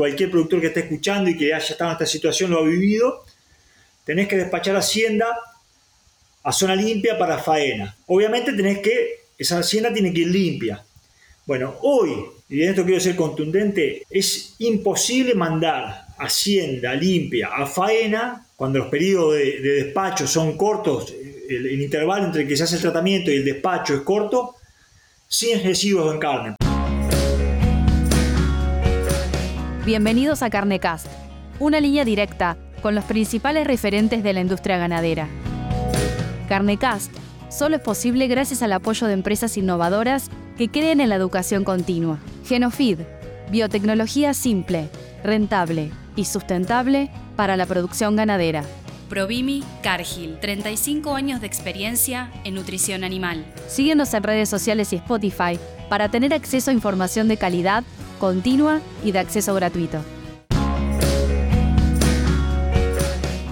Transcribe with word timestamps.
cualquier 0.00 0.30
productor 0.30 0.62
que 0.62 0.68
esté 0.68 0.80
escuchando 0.80 1.28
y 1.28 1.36
que 1.36 1.52
haya 1.52 1.58
estado 1.58 1.90
en 1.90 1.94
esta 1.96 2.06
situación 2.06 2.50
lo 2.50 2.60
ha 2.60 2.62
vivido, 2.62 3.22
tenés 4.02 4.28
que 4.28 4.38
despachar 4.38 4.74
hacienda 4.76 5.26
a 6.42 6.52
zona 6.52 6.74
limpia 6.74 7.18
para 7.18 7.36
faena. 7.36 7.94
Obviamente 8.06 8.54
tenés 8.54 8.78
que, 8.78 9.26
esa 9.36 9.58
hacienda 9.58 9.92
tiene 9.92 10.10
que 10.14 10.20
ir 10.20 10.28
limpia. 10.28 10.82
Bueno, 11.44 11.76
hoy, 11.82 12.12
y 12.48 12.62
en 12.62 12.70
esto 12.70 12.86
quiero 12.86 12.98
ser 12.98 13.14
contundente, 13.14 14.04
es 14.08 14.54
imposible 14.60 15.34
mandar 15.34 16.06
hacienda 16.16 16.94
limpia 16.94 17.48
a 17.54 17.66
faena 17.66 18.46
cuando 18.56 18.78
los 18.78 18.88
periodos 18.88 19.34
de, 19.34 19.60
despacho 19.60 20.26
son 20.26 20.56
cortos, 20.56 21.12
el, 21.46 21.78
intervalo 21.78 22.24
entre 22.24 22.48
que 22.48 22.56
se 22.56 22.62
hace 22.62 22.76
el 22.76 22.82
tratamiento 22.82 23.30
y 23.30 23.36
el 23.36 23.44
despacho 23.44 23.96
es 23.96 24.00
corto, 24.00 24.56
sin 25.28 25.62
residuos 25.62 26.10
en 26.14 26.18
carne. 26.18 26.69
Bienvenidos 29.90 30.44
a 30.44 30.50
Carnecast, 30.50 31.08
una 31.58 31.80
línea 31.80 32.04
directa 32.04 32.56
con 32.80 32.94
los 32.94 33.02
principales 33.06 33.66
referentes 33.66 34.22
de 34.22 34.32
la 34.32 34.40
industria 34.40 34.78
ganadera. 34.78 35.26
Carnecast 36.48 37.12
solo 37.48 37.74
es 37.74 37.82
posible 37.82 38.28
gracias 38.28 38.62
al 38.62 38.72
apoyo 38.72 39.08
de 39.08 39.14
empresas 39.14 39.56
innovadoras 39.56 40.30
que 40.56 40.68
creen 40.68 41.00
en 41.00 41.08
la 41.08 41.16
educación 41.16 41.64
continua. 41.64 42.20
Genofeed, 42.46 43.00
biotecnología 43.50 44.32
simple, 44.32 44.88
rentable 45.24 45.90
y 46.14 46.24
sustentable 46.24 47.10
para 47.34 47.56
la 47.56 47.66
producción 47.66 48.14
ganadera. 48.14 48.62
Provimi 49.10 49.64
Cargill, 49.82 50.38
35 50.38 51.16
años 51.16 51.40
de 51.40 51.48
experiencia 51.48 52.30
en 52.44 52.54
nutrición 52.54 53.02
animal. 53.02 53.44
Síguenos 53.66 54.14
en 54.14 54.22
redes 54.22 54.48
sociales 54.48 54.92
y 54.92 54.96
Spotify 54.96 55.58
para 55.88 56.12
tener 56.12 56.32
acceso 56.32 56.70
a 56.70 56.74
información 56.74 57.26
de 57.26 57.36
calidad, 57.36 57.82
continua 58.20 58.80
y 59.02 59.10
de 59.10 59.18
acceso 59.18 59.52
gratuito. 59.52 59.98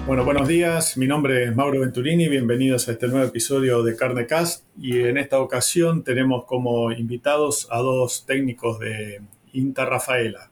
Bueno, 0.07 0.25
buenos 0.25 0.47
días. 0.47 0.97
Mi 0.97 1.09
nombre 1.09 1.43
es 1.43 1.57
Mauro 1.57 1.81
Venturini. 1.81 2.29
Bienvenidos 2.29 2.89
a 2.89 2.93
este 2.93 3.09
nuevo 3.09 3.27
episodio 3.27 3.83
de 3.83 3.97
Carnecast. 3.97 4.65
Y 4.81 5.01
en 5.01 5.19
esta 5.19 5.41
ocasión 5.41 6.05
tenemos 6.05 6.45
como 6.45 6.93
invitados 6.93 7.67
a 7.73 7.79
dos 7.79 8.25
técnicos 8.27 8.79
de 8.79 9.23
Inta 9.53 9.85
Rafaela, 9.85 10.51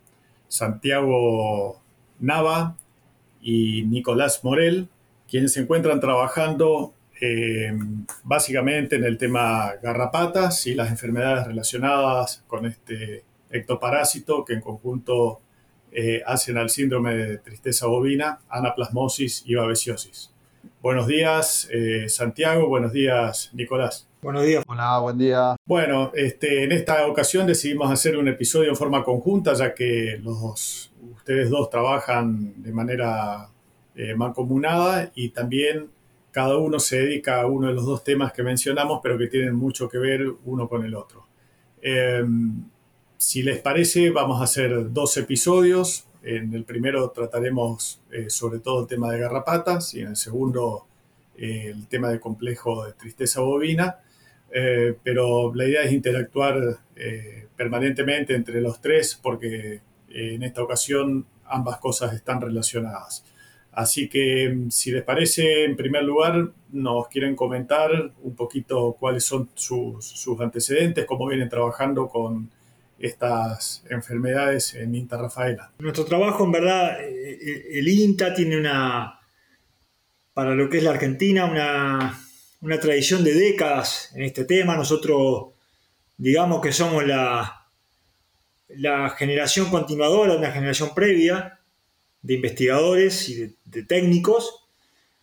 Santiago 0.49 1.81
Nava 2.19 2.77
y 3.41 3.85
Nicolás 3.85 4.43
Morel, 4.43 4.89
quienes 5.29 5.53
se 5.53 5.61
encuentran 5.61 6.01
trabajando 6.01 6.95
eh, 7.21 7.73
básicamente 8.25 8.97
en 8.97 9.05
el 9.05 9.17
tema 9.17 9.75
garrapatas 9.83 10.67
y 10.67 10.75
las 10.75 10.91
enfermedades 10.91 11.47
relacionadas 11.47 12.45
con 12.47 12.67
este 12.67 13.25
ectoparásito 13.51 14.45
que 14.45 14.55
en 14.55 14.61
conjunto 14.61 15.41
eh, 15.93 16.23
hacen 16.27 16.59
al 16.59 16.69
síndrome 16.69 17.15
de 17.15 17.39
tristeza 17.39 17.87
bovina, 17.87 18.41
anaplasmosis 18.49 19.45
y 19.47 19.55
babesiosis. 19.55 20.31
Buenos 20.83 21.07
días, 21.07 21.69
eh, 21.73 22.09
Santiago. 22.09 22.69
Buenos 22.69 22.93
días, 22.93 23.51
Nicolás. 23.55 24.07
Buenos 24.21 24.45
días. 24.45 24.63
Hola, 24.67 24.99
buen 24.99 25.17
día. 25.17 25.57
Bueno, 25.65 26.13
este, 26.15 26.65
en 26.65 26.73
esta 26.73 27.07
ocasión 27.07 27.47
decidimos 27.47 27.91
hacer 27.91 28.17
un 28.19 28.29
episodio 28.29 28.69
en 28.71 28.77
forma 28.77 29.03
conjunta, 29.03 29.55
ya 29.55 29.75
que 29.75 30.19
los, 30.23 30.93
ustedes 31.15 31.49
dos 31.49 31.71
trabajan 31.71 32.63
de 32.63 32.73
manera 32.73 33.49
eh, 33.99 34.15
mancomunada 34.15 35.11
y 35.15 35.31
también 35.31 35.89
cada 36.31 36.59
uno 36.59 36.79
se 36.79 36.99
dedica 36.99 37.41
a 37.41 37.47
uno 37.47 37.69
de 37.69 37.73
los 37.73 37.87
dos 37.87 38.05
temas 38.05 38.31
que 38.31 38.43
mencionamos, 38.43 39.01
pero 39.03 39.17
que 39.17 39.27
tienen 39.27 39.55
mucho 39.55 39.89
que 39.89 39.97
ver 39.97 40.35
uno 40.45 40.69
con 40.69 40.85
el 40.85 40.95
otro. 40.95 41.27
Em, 41.81 42.63
si 43.17 43.43
les 43.43 43.59
parece, 43.61 44.11
vamos 44.11 44.39
a 44.43 44.45
hacer 44.45 44.93
dos 44.93 45.17
episodios. 45.17 46.07
En 46.23 46.53
el 46.53 46.65
primero 46.65 47.09
trataremos 47.11 48.03
eh, 48.11 48.29
sobre 48.29 48.59
todo 48.59 48.83
el 48.83 48.87
tema 48.87 49.11
de 49.11 49.19
garrapatas 49.19 49.95
y 49.95 50.01
en 50.01 50.09
el 50.09 50.17
segundo 50.17 50.87
eh, 51.39 51.73
el 51.75 51.87
tema 51.87 52.11
de 52.11 52.21
complejo 52.21 52.85
de 52.85 52.93
tristeza 52.93 53.41
bovina. 53.41 54.01
pero 55.03 55.55
la 55.55 55.65
idea 55.67 55.83
es 55.83 55.93
interactuar 55.93 56.79
permanentemente 57.57 58.35
entre 58.35 58.61
los 58.61 58.81
tres 58.81 59.19
porque 59.23 59.81
en 60.11 60.43
esta 60.43 60.63
ocasión 60.63 61.27
ambas 61.47 61.79
cosas 61.79 62.15
están 62.15 62.41
relacionadas. 62.41 63.25
Así 63.77 64.09
que 64.09 64.57
si 64.71 64.91
les 64.91 65.03
parece, 65.03 65.65
en 65.65 65.77
primer 65.77 66.03
lugar, 66.03 66.49
nos 66.73 67.09
quieren 67.09 67.37
comentar 67.37 67.91
un 68.23 68.35
poquito 68.35 68.97
cuáles 68.99 69.23
son 69.25 69.51
sus, 69.55 70.41
antecedentes, 70.41 71.05
cómo 71.05 71.27
vienen 71.29 71.51
trabajando 71.51 72.09
con 72.09 72.51
estas 72.99 73.85
enfermedades 73.91 74.73
en 74.73 74.95
INTA 74.95 75.19
Rafaela. 75.19 75.73
Nuestro 75.79 76.07
trabajo, 76.07 76.47
en 76.47 76.53
verdad, 76.53 77.03
eh, 77.03 77.39
eh, 77.39 77.79
el 77.79 77.87
INTA 77.87 78.33
tiene 78.33 78.57
una, 78.57 79.21
para 80.33 80.55
lo 80.55 80.71
que 80.71 80.79
es 80.79 80.83
la 80.83 80.93
Argentina, 80.93 81.45
una, 81.45 82.19
una 82.63 82.81
tradición 82.81 83.23
de 83.23 83.35
décadas 83.35 84.11
en 84.15 84.23
este 84.23 84.47
tema. 84.47 84.75
Nosotros, 84.75 85.49
digamos 86.17 86.63
que 86.63 86.73
somos 86.73 87.07
la, 87.07 87.69
la 88.69 89.11
generación 89.11 89.69
continuadora, 89.69 90.37
una 90.37 90.51
generación 90.51 90.95
previa 90.95 91.56
de 92.27 92.35
investigadores 92.35 93.29
y 93.29 93.55
de, 93.65 93.83
técnicos, 93.85 94.67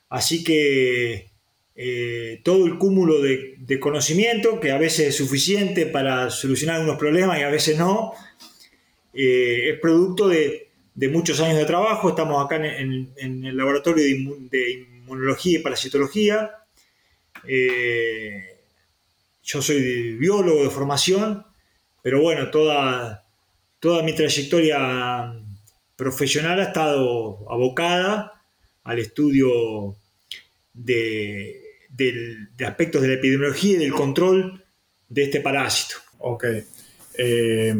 así 0.07 0.41
que 0.41 1.31
eh, 1.75 2.39
todo 2.45 2.65
el 2.65 2.77
cúmulo 2.77 3.21
de, 3.21 3.79
conocimiento, 3.81 4.61
que 4.61 4.71
a 4.71 4.77
veces 4.77 5.09
es 5.09 5.17
suficiente 5.17 5.85
para 5.85 6.29
solucionar 6.29 6.77
algunos 6.77 6.97
problemas 6.97 7.39
y 7.39 7.43
a 7.43 7.49
veces 7.49 7.77
no, 7.77 8.13
eh, 9.13 9.71
es 9.71 9.79
producto 9.81 10.29
de, 10.29 10.69
muchos 11.11 11.41
años 11.41 11.57
de 11.57 11.65
trabajo. 11.65 12.07
Estamos 12.07 12.43
acá 12.43 12.55
en, 12.55 13.11
el 13.17 13.57
laboratorio 13.57 14.01
de, 14.49 14.71
inmunología 14.71 15.59
y 15.59 15.61
parasitología. 15.61 16.51
Eh, 17.45 18.59
yo 19.43 19.61
soy 19.61 20.13
biólogo 20.13 20.63
de 20.63 20.69
formación, 20.69 21.45
pero 22.01 22.21
bueno, 22.21 22.49
toda, 22.49 23.25
toda 23.81 24.03
mi 24.03 24.15
trayectoria 24.15 25.42
profesional 26.03 26.59
ha 26.59 26.63
estado 26.63 27.49
abocada 27.49 28.33
al 28.83 28.99
estudio 28.99 29.95
de, 30.73 31.61
aspectos 32.65 33.01
de 33.01 33.07
la 33.07 33.13
epidemiología 33.13 33.75
y 33.75 33.79
del 33.79 33.93
control 33.93 34.65
de 35.07 35.23
este 35.23 35.39
parásito. 35.39 35.95
Ok. 36.19 36.45
Eh, 37.17 37.73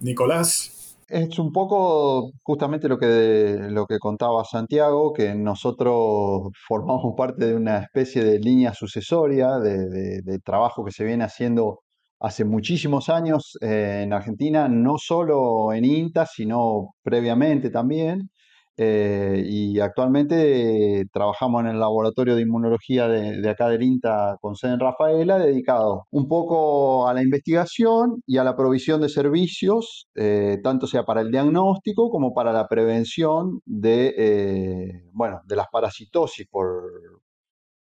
Nicolás. 0.00 0.96
Es 1.06 1.38
un 1.38 1.52
poco 1.52 2.32
justamente 2.42 2.88
lo 2.88 2.98
que, 2.98 3.58
lo 3.68 3.86
que 3.86 3.98
contaba 3.98 4.42
Santiago, 4.44 5.12
que 5.12 5.34
nosotros 5.34 6.50
formamos 6.66 7.14
parte 7.14 7.44
de 7.46 7.54
una 7.54 7.78
especie 7.78 8.24
de 8.24 8.38
línea 8.38 8.72
sucesoria 8.72 9.58
de, 9.58 10.22
de 10.22 10.38
trabajo 10.38 10.82
que 10.82 10.92
se 10.92 11.04
viene 11.04 11.24
haciendo 11.24 11.83
hace 12.24 12.44
muchísimos 12.44 13.10
años 13.10 13.58
eh, 13.60 14.00
en 14.04 14.12
Argentina, 14.14 14.66
no 14.66 14.96
solo 14.98 15.74
en 15.74 15.84
INTA, 15.84 16.24
sino 16.26 16.94
previamente 17.02 17.70
también. 17.70 18.30
Eh, 18.76 19.44
y 19.46 19.78
actualmente 19.78 21.04
trabajamos 21.12 21.60
en 21.60 21.68
el 21.68 21.78
laboratorio 21.78 22.34
de 22.34 22.42
inmunología 22.42 23.06
de, 23.06 23.48
acá 23.48 23.68
del 23.68 23.82
INTA 23.84 24.36
con 24.40 24.56
sede 24.56 24.72
en 24.72 24.80
Rafaela, 24.80 25.38
dedicado 25.38 26.06
un 26.10 26.26
poco 26.26 27.06
a 27.06 27.14
la 27.14 27.22
investigación 27.22 28.22
y 28.26 28.38
a 28.38 28.44
la 28.44 28.56
provisión 28.56 29.00
de 29.00 29.10
servicios, 29.10 30.08
eh, 30.16 30.58
tanto 30.64 30.86
sea 30.88 31.04
para 31.04 31.20
el 31.20 31.30
diagnóstico 31.30 32.10
como 32.10 32.32
para 32.34 32.52
la 32.52 32.66
prevención 32.66 33.60
de, 33.66 35.04
bueno, 35.12 35.40
de 35.46 35.56
las 35.56 35.68
parasitosis, 35.70 36.48
por, 36.50 36.82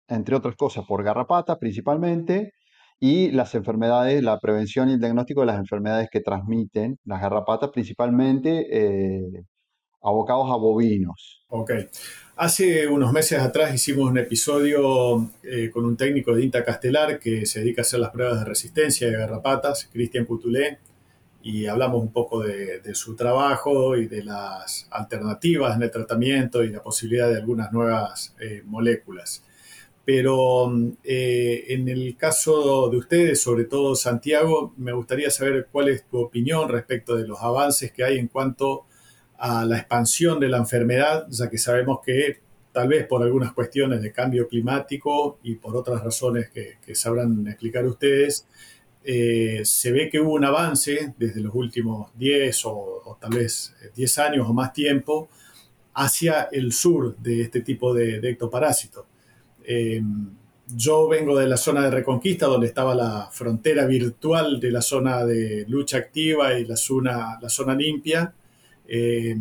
entre 0.08 0.36
otras 0.36 0.56
cosas, 0.56 0.86
por 0.88 1.04
garrapata 1.04 1.58
principalmente, 1.58 2.54
y 3.00 3.32
las 3.32 3.56
enfermedades, 3.56 4.22
la 4.24 4.40
prevención 4.40 4.90
y 4.90 4.94
el 4.94 5.00
diagnóstico 5.00 5.42
de 5.42 5.48
las 5.48 5.60
enfermedades 5.60 6.10
que 6.12 6.20
transmiten 6.20 6.98
las 7.06 7.22
garrapatas, 7.22 7.70
principalmente 7.70 8.68
eh, 8.70 9.44
abocados 10.02 10.52
a 10.52 10.58
bovinos. 10.58 11.46
Ok. 11.48 11.72
Hace 12.36 12.88
unos 12.88 13.12
meses 13.14 13.40
atrás 13.40 13.74
hicimos 13.74 14.10
un 14.10 14.18
episodio 14.18 15.32
eh, 15.44 15.70
con 15.72 15.86
un 15.86 15.96
técnico 15.98 16.34
de 16.34 16.44
INTA 16.44 16.64
Castelar 16.64 17.20
que 17.20 17.46
se 17.46 17.60
dedica 17.60 17.82
a 17.82 17.84
hacer 17.84 18.00
las 18.00 18.12
pruebas 18.12 18.40
de 18.40 18.46
resistencia 18.46 19.08
de 19.08 19.18
garrapatas, 19.18 19.90
Cristian 19.92 20.26
Cutulé, 20.26 20.80
y 21.42 21.68
hablamos 21.68 22.02
un 22.02 22.12
poco 22.12 22.44
de, 22.44 22.82
su 22.94 23.16
trabajo 23.16 23.96
y 23.96 24.08
de 24.08 24.24
las 24.24 24.88
alternativas 24.92 25.78
en 25.78 25.84
el 25.84 25.92
tratamiento 25.92 26.64
y 26.64 26.70
la 26.70 26.84
posibilidad 26.84 27.30
de 27.30 27.38
algunas 27.38 27.72
nuevas 27.72 28.36
eh, 28.42 28.62
moléculas 28.66 29.44
pero 30.12 30.74
eh, 31.04 31.66
en 31.68 31.88
el 31.88 32.18
caso 32.18 32.90
de 32.90 32.98
ustedes, 32.98 33.44
sobre 33.44 33.66
todo 33.66 33.94
Santiago, 33.94 34.74
me 34.78 34.92
gustaría 34.92 35.30
saber 35.30 35.68
cuál 35.72 35.90
es 35.90 36.04
tu 36.06 36.18
opinión 36.18 36.68
respecto 36.68 37.16
de 37.16 37.28
los 37.28 37.40
avances 37.44 37.92
que 37.92 38.04
hay 38.04 38.18
en 38.18 38.28
cuanto 38.28 38.88
a 39.38 39.64
la 39.66 39.78
expansión 39.78 40.40
de 40.40 40.50
la 40.50 40.58
enfermedad, 40.58 41.28
ya 41.30 41.48
que 41.48 41.60
sabemos 41.60 42.00
que 42.04 42.40
tal 42.72 42.88
vez 42.88 43.06
por 43.06 43.22
algunas 43.22 43.54
cuestiones 43.54 44.02
de 44.02 44.12
cambio 44.12 44.48
climático 44.48 45.38
y 45.44 45.58
por 45.58 45.76
otras 45.76 46.04
razones 46.04 46.50
que, 46.50 46.96
sabrán 46.96 47.46
explicar 47.46 47.86
ustedes, 47.86 48.48
eh, 49.04 49.62
se 49.64 49.92
ve 49.92 50.10
que 50.10 50.20
hubo 50.20 50.34
un 50.34 50.46
avance 50.46 51.14
desde 51.20 51.40
los 51.40 51.54
últimos 51.54 52.10
10 52.18 52.62
o, 52.66 53.16
tal 53.22 53.36
vez 53.36 53.76
10 53.96 54.18
años 54.18 54.50
o 54.50 54.54
más 54.54 54.74
tiempo 54.74 55.30
hacia 55.94 56.50
el 56.52 56.74
sur 56.74 57.16
de 57.18 57.42
este 57.42 57.62
tipo 57.62 57.94
de, 57.94 58.28
ectoparásito. 58.28 59.06
Eh, 59.72 60.02
yo 60.76 61.08
vengo 61.08 61.38
de 61.38 61.48
la 61.48 61.58
zona 61.58 61.84
de 61.84 61.92
Reconquista, 61.92 62.48
donde 62.48 62.66
estaba 62.66 62.96
la 62.96 63.30
frontera 63.32 63.86
virtual 63.86 64.60
de 64.60 64.72
la 64.72 64.82
zona 64.82 65.24
de 65.24 65.66
lucha 65.68 65.98
activa 65.98 66.58
y 66.58 66.66
la 66.66 66.76
zona, 66.76 67.76
limpia, 67.78 68.34
eh, 68.88 69.36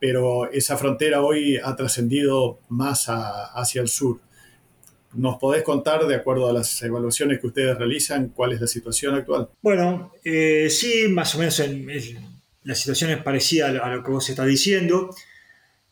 pero 0.00 0.50
esa 0.50 0.78
frontera 0.78 1.20
hoy 1.20 1.58
ha 1.62 1.76
trascendido 1.76 2.60
más 2.70 3.06
hacia 3.08 3.82
el 3.82 3.88
sur. 3.88 4.18
¿Nos 5.12 5.36
podés 5.36 5.62
contar, 5.62 6.06
de 6.06 6.14
acuerdo 6.14 6.48
a 6.48 6.52
las 6.54 6.82
evaluaciones 6.82 7.38
que 7.38 7.46
ustedes 7.46 7.76
realizan, 7.76 8.30
cuál 8.30 8.52
es 8.52 8.62
la 8.62 8.66
situación 8.66 9.14
actual? 9.14 9.50
Bueno, 9.60 10.12
eh, 10.24 10.68
sí, 10.70 11.06
más 11.08 11.34
o 11.34 11.38
menos 11.38 11.62
la 12.62 12.74
situación 12.74 13.10
es 13.10 13.22
parecida 13.22 13.68
a 13.68 13.94
lo 13.94 14.02
que 14.02 14.10
vos 14.10 14.28
estás 14.28 14.46
diciendo. 14.46 15.10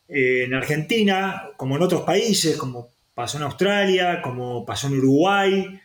En 0.07 0.53
Argentina, 0.55 1.49
como 1.55 1.75
en 1.75 1.83
otros 1.83 2.01
países, 2.01 2.57
como 2.57 2.93
pasó 3.13 3.37
en 3.37 3.43
Australia, 3.43 4.21
como 4.21 4.65
pasó 4.65 4.87
en 4.87 4.97
Uruguay, 4.97 5.79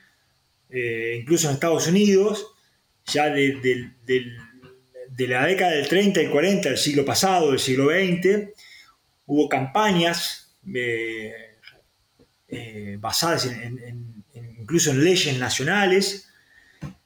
eh, 0.70 1.18
incluso 1.20 1.48
en 1.48 1.54
Estados 1.54 1.86
Unidos, 1.86 2.46
ya 3.06 3.30
de, 3.30 3.92
la 5.18 5.46
década 5.46 5.72
del 5.72 5.88
30 5.88 6.22
y 6.22 6.28
40 6.28 6.68
del 6.70 6.78
siglo 6.78 7.04
pasado, 7.04 7.50
del 7.50 7.60
siglo 7.60 7.86
XX, 7.86 8.50
hubo 9.26 9.48
campañas 9.48 10.54
eh, 10.74 11.32
eh, 12.48 12.96
basadas 12.98 13.48
incluso 14.34 14.90
en 14.90 15.04
leyes 15.04 15.38
nacionales 15.38 16.28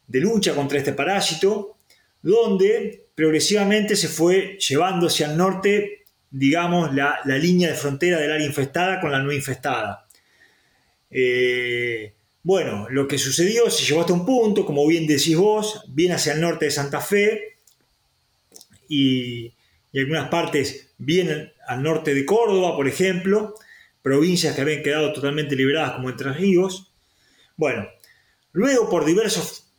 de 0.07 0.21
lucha 0.21 0.55
contra 0.55 0.79
este 0.79 0.93
parásito, 0.93 1.79
donde 2.21 3.07
progresivamente 3.15 3.97
se 3.97 4.09
fue 4.09 4.59
llevando 4.59 5.07
hacia 5.07 5.31
el 5.31 5.37
norte, 5.37 6.05
digamos, 6.31 6.95
la, 6.95 7.21
la 7.25 7.39
línea 7.39 7.71
de 7.71 7.75
frontera 7.75 8.19
del 8.19 8.33
área 8.33 8.47
infestada 8.47 9.01
con 9.01 9.13
la 9.13 9.21
no 9.21 9.33
infestada. 9.33 10.07
Eh, 11.13 12.15
bueno, 12.43 12.89
lo 12.91 13.07
que 13.07 13.19
sucedió 13.19 13.71
se 13.71 13.85
llevó 13.85 14.01
hasta 14.01 14.15
un 14.15 14.27
punto, 14.27 14.65
como 14.65 14.87
bien 14.87 15.07
decís 15.07 15.37
vos, 15.37 15.85
bien 15.89 16.13
hacia 16.13 16.33
el 16.33 16.41
norte 16.41 16.65
de 16.65 16.71
Santa 16.71 17.01
Fe 17.01 17.59
y, 18.89 19.55
algunas 19.95 20.31
partes 20.31 20.95
bien 20.97 21.53
al 21.69 21.83
norte 21.83 22.15
de 22.15 22.25
Córdoba, 22.25 22.75
por 22.75 22.89
ejemplo, 22.89 23.55
provincias 24.01 24.55
que 24.55 24.63
habían 24.63 24.83
quedado 24.83 25.13
totalmente 25.13 25.55
liberadas 25.55 25.93
como 25.93 26.09
Entre 26.09 26.33
Ríos. 26.33 26.95
Bueno, 27.57 27.87
luego 28.53 28.89
por 28.89 29.05
diversos 29.05 29.75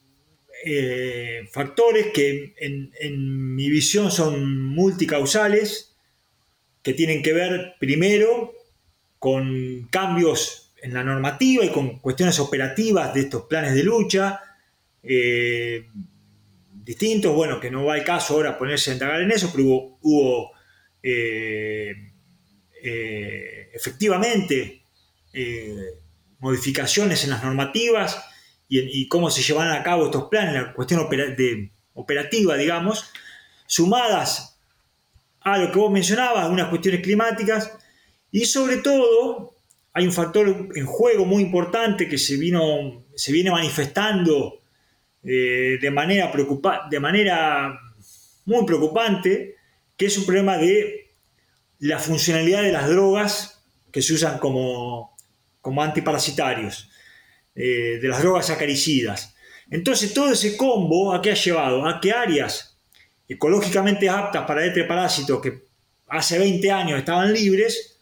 eh, 0.66 1.50
factores 1.52 2.14
que 2.14 2.54
en 2.60 3.56
mi 3.56 3.70
visión 3.70 4.12
son 4.12 4.62
multicausales, 4.62 5.96
que 6.84 6.94
tienen 6.94 7.24
que 7.24 7.34
ver 7.34 7.74
primero 7.80 8.54
con 9.18 9.88
cambios 9.90 10.64
en 10.84 10.94
la 10.94 11.04
normativa 11.04 11.64
y 11.64 11.72
con 11.72 12.00
cuestiones 12.00 12.38
operativas 12.40 13.14
de 13.14 13.22
estos 13.22 13.44
planes 13.44 13.74
de 13.74 13.84
lucha, 13.84 14.42
eh, 15.02 15.88
distintos, 16.72 17.34
bueno, 17.34 17.58
que 17.62 17.72
no 17.72 17.86
va 17.86 17.98
el 17.98 18.04
caso 18.04 18.34
ahora 18.34 18.58
ponerse 18.58 18.92
a 18.92 18.94
indagar 18.94 19.22
en 19.22 19.32
eso, 19.32 19.50
pero 19.54 19.98
hubo, 20.02 20.52
eh, 21.02 21.94
eh, 22.84 23.70
efectivamente 23.74 24.82
modificaciones 26.40 27.24
en 27.24 27.32
las 27.32 27.44
normativas 27.44 28.22
y, 28.68 29.08
cómo 29.08 29.32
se 29.32 29.42
llevan 29.42 29.72
a 29.72 29.84
cabo 29.84 30.06
estos 30.06 30.26
planes, 30.26 30.54
la 30.54 30.74
cuestión 30.74 31.08
de, 31.10 31.72
operativa, 31.94 32.58
digamos, 32.58 33.10
sumadas 33.68 34.60
a 35.40 35.58
lo 35.58 35.72
que 35.72 35.80
vos 35.80 35.92
mencionabas, 35.92 36.44
algunas 36.44 36.68
cuestiones 36.68 37.02
climáticas, 37.02 37.72
y 38.32 38.46
sobre 38.46 38.78
todo 38.78 39.53
hay 39.94 40.06
un 40.06 40.12
factor 40.12 40.69
en 40.75 40.86
juego 40.86 41.25
muy 41.25 41.44
importante 41.44 42.10
que 42.10 42.18
se, 42.18 42.36
vino, 42.38 43.06
se 43.16 43.31
viene 43.31 43.51
manifestando 43.51 44.62
eh, 45.24 45.78
de, 45.80 45.92
manera 45.92 46.31
de 46.90 47.00
manera 47.00 47.80
muy 48.45 48.66
preocupante, 48.66 49.56
que 49.95 50.07
es 50.07 50.18
un 50.18 50.25
problema 50.25 50.57
de 50.57 51.12
la 51.80 52.00
funcionalidad 52.00 52.63
de 52.63 52.72
las 52.72 52.90
drogas 52.90 53.63
que 53.92 54.01
se 54.01 54.13
usan 54.13 54.40
como, 54.40 55.16
como 55.62 55.84
antiparasitarios, 55.84 56.89
eh, 57.56 58.00
de 58.01 58.07
las 58.07 58.22
drogas 58.22 58.50
acaricidas. 58.50 59.36
Entonces 59.69 60.13
todo 60.13 60.31
ese 60.31 60.57
combo 60.57 61.13
a 61.13 61.22
qué 61.22 61.31
ha 61.31 61.36
llevado? 61.36 61.86
A 61.86 62.01
que 62.01 62.12
áreas 62.12 62.80
ecológicamente 63.28 64.10
aptas 64.10 64.46
para 64.46 64.66
este 64.66 64.84
parásito 64.84 65.39
que 65.39 65.63
hace 66.07 66.39
20 66.39 66.72
años 66.72 67.00
estaban 67.00 67.31
libres, 67.34 67.93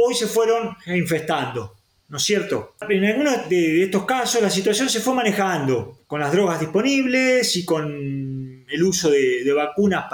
hoy 0.00 0.14
se 0.14 0.28
fueron 0.28 0.76
infestando, 0.86 1.74
¿no 2.08 2.18
es 2.18 2.22
cierto? 2.22 2.76
En 2.88 3.04
algunos 3.04 3.48
de 3.48 3.82
estos 3.82 4.04
casos 4.04 4.40
la 4.40 4.50
situación 4.50 4.88
se 4.88 5.00
fue 5.00 5.12
manejando 5.12 5.98
con 6.06 6.20
las 6.20 6.30
drogas 6.30 6.60
disponibles 6.60 7.56
y 7.56 7.64
con 7.64 8.64
el 8.68 8.82
uso 8.84 9.10
de, 9.10 9.52
vacunas 9.52 10.04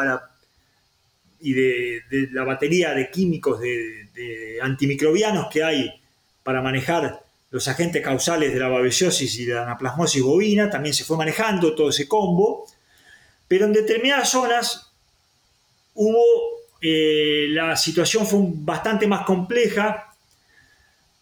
y 1.40 1.52
de, 1.52 2.02
la 2.32 2.44
batería 2.44 2.94
de 2.94 3.10
químicos 3.10 3.60
de, 3.60 4.58
antimicrobianos 4.62 5.48
que 5.52 5.62
hay 5.62 5.92
para 6.42 6.62
manejar 6.62 7.22
los 7.50 7.68
agentes 7.68 8.02
causales 8.02 8.54
de 8.54 8.60
la 8.60 8.68
babesiosis 8.68 9.38
y 9.38 9.44
de 9.44 9.54
la 9.54 9.64
anaplasmosis 9.64 10.22
bovina, 10.22 10.70
también 10.70 10.94
se 10.94 11.04
fue 11.04 11.18
manejando 11.18 11.74
todo 11.74 11.90
ese 11.90 12.08
combo, 12.08 12.66
pero 13.46 13.66
en 13.66 13.74
determinadas 13.74 14.30
zonas 14.30 14.92
hubo 15.92 16.53
eh, 16.86 17.46
la 17.48 17.76
situación 17.78 18.26
fue 18.26 18.40
bastante 18.42 19.06
más 19.06 19.24
compleja, 19.24 20.12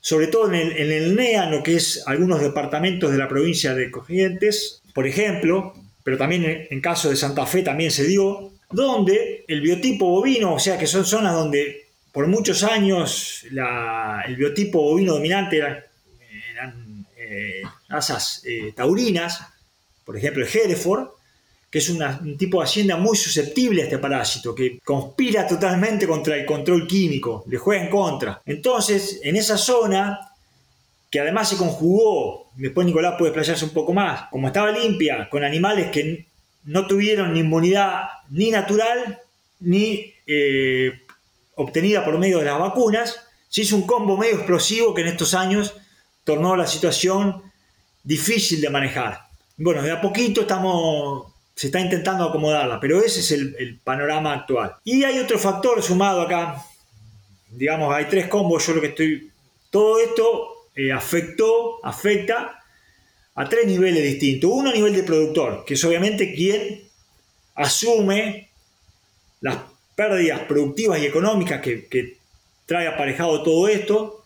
sobre 0.01 0.27
todo 0.27 0.53
en 0.53 0.73
el, 0.77 1.15
NEA, 1.15 1.49
lo 1.49 1.63
que 1.63 1.77
es 1.77 2.03
algunos 2.05 2.41
departamentos 2.41 3.13
de 3.13 3.19
la 3.19 3.29
provincia 3.29 3.73
de 3.73 3.89
Corrientes, 3.89 4.83
por 4.93 5.07
ejemplo, 5.07 5.73
pero 6.03 6.19
también 6.19 6.67
en, 6.69 6.81
caso 6.81 7.11
de 7.11 7.15
Santa 7.15 7.47
Fe 7.47 7.63
también 7.63 7.93
se 7.93 8.03
dio, 8.03 8.51
donde 8.73 9.45
el 9.47 9.61
biotipo 9.61 10.07
bovino, 10.07 10.55
o 10.55 10.59
sea 10.59 10.77
que 10.77 10.89
son 10.89 11.05
zonas 11.05 11.33
donde 11.33 11.85
por 12.11 12.27
muchos 12.27 12.65
años 12.65 13.45
el 13.45 14.35
biotipo 14.35 14.83
bovino 14.83 15.13
dominante 15.13 15.59
eran 15.59 17.07
eh, 17.17 17.63
eh, 18.47 18.73
taurinas, 18.75 19.45
por 20.05 20.17
ejemplo 20.17 20.45
el 20.45 20.51
Hereford, 20.53 21.11
que 21.73 21.79
es 21.79 21.89
un 21.89 22.37
tipo 22.37 22.59
de 22.59 22.65
hacienda 22.65 22.99
muy 22.99 23.17
susceptible 23.17 23.81
a 23.81 23.85
este 23.87 23.97
parásito, 23.97 24.55
que 24.55 24.79
conspira 24.85 25.47
totalmente 25.47 26.07
contra 26.07 26.37
el 26.37 26.45
control 26.45 26.87
químico, 26.87 27.45
le 27.49 27.57
juega 27.57 27.83
en 27.83 27.89
contra. 27.89 28.43
Entonces, 28.45 29.21
en 29.23 29.37
esa 29.37 29.57
zona, 29.57 30.21
que 31.11 31.19
además 31.19 31.49
se 31.49 31.57
conjugó, 31.57 32.51
después 32.57 32.87
Nicolás 32.87 33.15
puede 33.17 33.31
explayarse 33.31 33.65
un 33.65 33.71
poco 33.71 33.95
más, 33.95 34.29
como 34.31 34.49
estaba 34.49 34.71
limpia, 34.71 35.31
con 35.31 35.45
animales 35.45 35.91
que 35.91 36.27
no 36.65 36.87
tuvieron 36.87 37.33
ni 37.33 37.41
inmunidad 37.41 38.03
ni 38.29 38.51
natural, 38.51 39.21
ni 39.61 40.13
eh, 40.27 40.93
obtenida 41.55 42.05
por 42.05 42.19
medio 42.19 42.41
de 42.41 42.45
las 42.45 42.59
vacunas, 42.59 43.19
se 43.49 43.63
hizo 43.63 43.77
un 43.77 43.87
combo 43.87 44.19
medio 44.19 44.35
explosivo 44.35 44.93
que 44.93 45.01
en 45.01 45.09
estos 45.09 45.33
años 45.33 45.75
tornó 46.25 46.55
la 46.55 46.67
situación 46.67 47.41
difícil 48.05 48.61
de 48.61 48.69
manejar. 48.69 49.23
Bueno, 49.57 49.81
de 49.81 49.91
a 49.91 50.03
poquito 50.03 50.43
estamos 50.43 51.32
se 51.63 51.69
está 51.69 51.79
intentando 51.79 52.25
acomodarla, 52.25 52.81
pero 52.81 53.01
ese 53.01 53.21
es 53.21 53.31
el, 53.31 53.79
panorama 53.85 54.33
actual. 54.33 54.79
Y 54.83 55.05
hay 55.05 55.21
otro 55.21 55.39
factor 55.39 55.81
sumado 55.81 56.23
acá, 56.23 56.61
digamos, 57.51 57.95
hay 57.95 58.07
tres 58.07 58.27
combos, 58.27 58.67
yo 58.67 58.75
lo 58.75 58.81
que 58.81 58.89
estoy, 58.89 59.31
todo 59.71 60.01
esto 60.01 60.67
eh, 60.75 60.91
afectó, 60.91 61.79
afecta 61.85 62.61
a 63.37 63.49
tres 63.49 63.69
niveles 63.69 64.03
distintos. 64.03 64.51
Uno 64.53 64.71
a 64.71 64.73
nivel 64.73 64.93
de 64.93 65.05
productor, 65.05 65.65
que 65.65 65.75
es 65.75 65.85
obviamente 65.85 66.35
quien 66.35 66.83
asume 67.55 68.49
las 69.41 69.59
pérdidas 69.95 70.41
productivas 70.41 70.99
y 70.99 71.07
económicas 71.07 71.61
que, 71.61 71.87
que 71.87 72.17
trae 72.67 72.89
aparejado 72.89 73.41
todo 73.45 73.69
esto. 73.69 74.25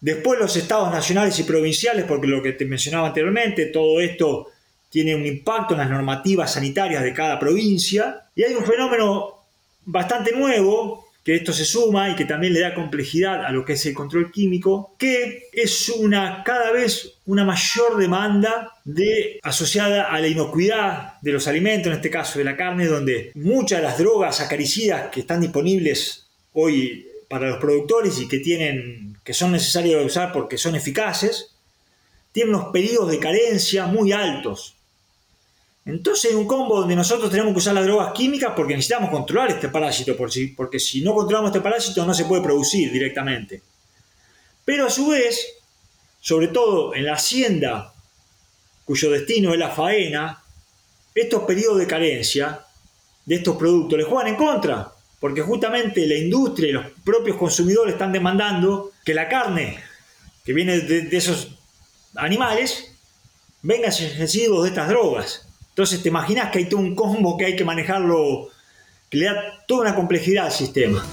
Después 0.00 0.40
los 0.40 0.56
estados 0.56 0.90
nacionales 0.90 1.38
y 1.38 1.42
provinciales, 1.42 2.06
porque 2.06 2.28
lo 2.28 2.42
que 2.42 2.52
te 2.54 2.64
mencionaba 2.64 3.08
anteriormente, 3.08 3.66
todo 3.66 4.00
esto 4.00 4.52
tiene 4.88 5.14
un 5.14 5.26
impacto 5.26 5.74
en 5.74 5.80
las 5.80 5.90
normativas 5.90 6.54
sanitarias 6.54 7.02
de 7.02 7.12
cada 7.12 7.38
provincia. 7.38 8.26
Y 8.34 8.44
hay 8.44 8.54
un 8.54 8.64
fenómeno 8.64 9.44
bastante 9.84 10.32
nuevo, 10.32 11.06
que 11.26 11.34
esto 11.34 11.52
se 11.52 11.64
suma 11.64 12.08
y 12.08 12.14
que 12.14 12.24
también 12.24 12.52
le 12.52 12.60
da 12.60 12.72
complejidad 12.72 13.44
a 13.44 13.50
lo 13.50 13.64
que 13.64 13.72
es 13.72 13.84
el 13.86 13.94
control 13.94 14.30
químico, 14.30 14.94
que 14.96 15.48
es 15.52 15.88
una 15.88 16.44
cada 16.44 16.70
vez 16.70 17.14
una 17.26 17.44
mayor 17.44 17.96
demanda 17.96 18.72
de, 18.84 19.40
asociada 19.42 20.04
a 20.04 20.20
la 20.20 20.28
inocuidad 20.28 21.14
de 21.22 21.32
los 21.32 21.48
alimentos, 21.48 21.88
en 21.88 21.96
este 21.96 22.10
caso 22.10 22.38
de 22.38 22.44
la 22.44 22.56
carne, 22.56 22.86
donde 22.86 23.32
muchas 23.34 23.80
de 23.80 23.88
las 23.88 23.98
drogas 23.98 24.40
acaricidas 24.40 25.10
que 25.10 25.18
están 25.18 25.40
disponibles 25.40 26.28
hoy 26.52 27.08
para 27.28 27.48
los 27.48 27.58
productores 27.58 28.20
y 28.20 28.28
que 28.28 28.38
tienen 28.38 29.18
que 29.24 29.34
son 29.34 29.50
necesarias 29.50 29.98
de 29.98 30.06
usar 30.06 30.32
porque 30.32 30.56
son 30.56 30.76
eficaces, 30.76 31.56
tienen 32.30 32.54
unos 32.54 32.68
periodos 32.72 33.10
de 33.10 33.18
carencia 33.18 33.86
muy 33.86 34.12
altos 34.12 34.75
Entonces 35.86 36.32
hay 36.32 36.36
un 36.36 36.48
combo 36.48 36.80
donde 36.80 36.96
nosotros 36.96 37.30
tenemos 37.30 37.52
que 37.52 37.58
usar 37.58 37.74
las 37.74 37.86
drogas 37.86 38.12
químicas 38.12 38.52
porque 38.56 38.74
necesitamos 38.74 39.08
controlar 39.08 39.50
este 39.50 39.68
parásito, 39.68 40.16
porque 40.16 40.80
si 40.80 41.00
no 41.00 41.14
controlamos 41.14 41.50
este 41.50 41.60
parásito 41.60 42.04
no 42.04 42.12
se 42.12 42.24
puede 42.24 42.42
producir 42.42 42.92
directamente. 42.92 43.62
Pero 44.64 44.86
a 44.86 44.90
su 44.90 45.06
vez, 45.06 45.46
sobre 46.20 46.48
todo 46.48 46.92
en 46.92 47.04
la 47.04 47.14
hacienda 47.14 47.94
cuyo 48.84 49.10
destino 49.10 49.52
es 49.52 49.58
la 49.58 49.70
faena, 49.70 50.42
estos 51.14 51.44
periodos 51.44 51.78
de 51.78 51.86
carencia 51.86 52.60
de 53.24 53.34
estos 53.36 53.56
productos 53.56 53.98
les 53.98 54.08
juegan 54.08 54.28
en 54.28 54.36
contra, 54.36 54.92
porque 55.20 55.42
justamente 55.42 56.06
la 56.06 56.16
industria 56.16 56.68
y 56.68 56.72
los 56.72 56.86
propios 57.04 57.36
consumidores 57.36 57.94
están 57.94 58.12
demandando 58.12 58.92
que 59.04 59.14
la 59.14 59.28
carne 59.28 59.78
que 60.44 60.52
viene 60.52 60.80
de, 60.80 61.16
esos 61.16 61.48
animales 62.16 62.92
venga 63.62 63.90
sin 63.90 64.16
residuos 64.18 64.64
de 64.64 64.68
estas 64.70 64.88
drogas. 64.88 65.45
Entonces 65.76 66.02
te 66.02 66.08
imaginas 66.08 66.50
que 66.50 66.60
hay 66.60 66.64
todo 66.70 66.80
un 66.80 66.94
combo 66.94 67.36
que 67.36 67.44
hay 67.44 67.54
que 67.54 67.62
manejarlo, 67.62 68.48
que 69.10 69.18
le 69.18 69.26
da 69.26 69.62
toda 69.68 69.82
una 69.82 69.94
complejidad 69.94 70.46
al 70.46 70.50
sistema. 70.50 71.04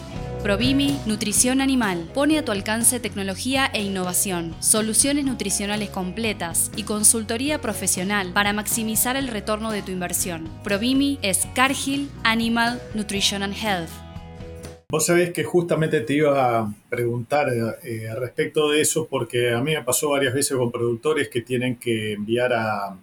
Provimi 0.41 0.97
Nutrición 1.05 1.59
Animal 1.59 2.09
pone 2.13 2.39
a 2.39 2.45
tu 2.45 2.53
alcance 2.53 3.01
tecnología 3.01 3.69
e 3.73 3.81
innovación, 3.81 4.55
soluciones 4.61 5.25
nutricionales 5.25 5.89
completas 5.89 6.71
y 6.77 6.83
consultoría 6.83 7.59
profesional 7.59 8.31
para 8.31 8.53
maximizar 8.53 9.17
el 9.17 9.27
retorno 9.27 9.69
de 9.69 9.81
tu 9.81 9.91
inversión. 9.91 10.47
Provimi 10.63 11.19
es 11.21 11.45
Cargill 11.53 12.09
Animal 12.23 12.81
Nutrition 12.93 13.43
and 13.43 13.55
Health. 13.61 13.89
Vos 14.87 15.07
sabés 15.07 15.33
que 15.33 15.43
justamente 15.43 15.99
te 15.99 16.13
iba 16.13 16.59
a 16.59 16.73
preguntar 16.89 17.47
eh, 17.83 18.07
al 18.07 18.21
respecto 18.21 18.71
de 18.71 18.79
eso 18.79 19.09
porque 19.09 19.51
a 19.51 19.59
mí 19.59 19.73
me 19.73 19.83
pasó 19.83 20.11
varias 20.11 20.33
veces 20.33 20.55
con 20.55 20.71
productores 20.71 21.27
que 21.27 21.41
tienen 21.41 21.75
que 21.75 22.13
enviar 22.13 22.53
a, 22.53 22.95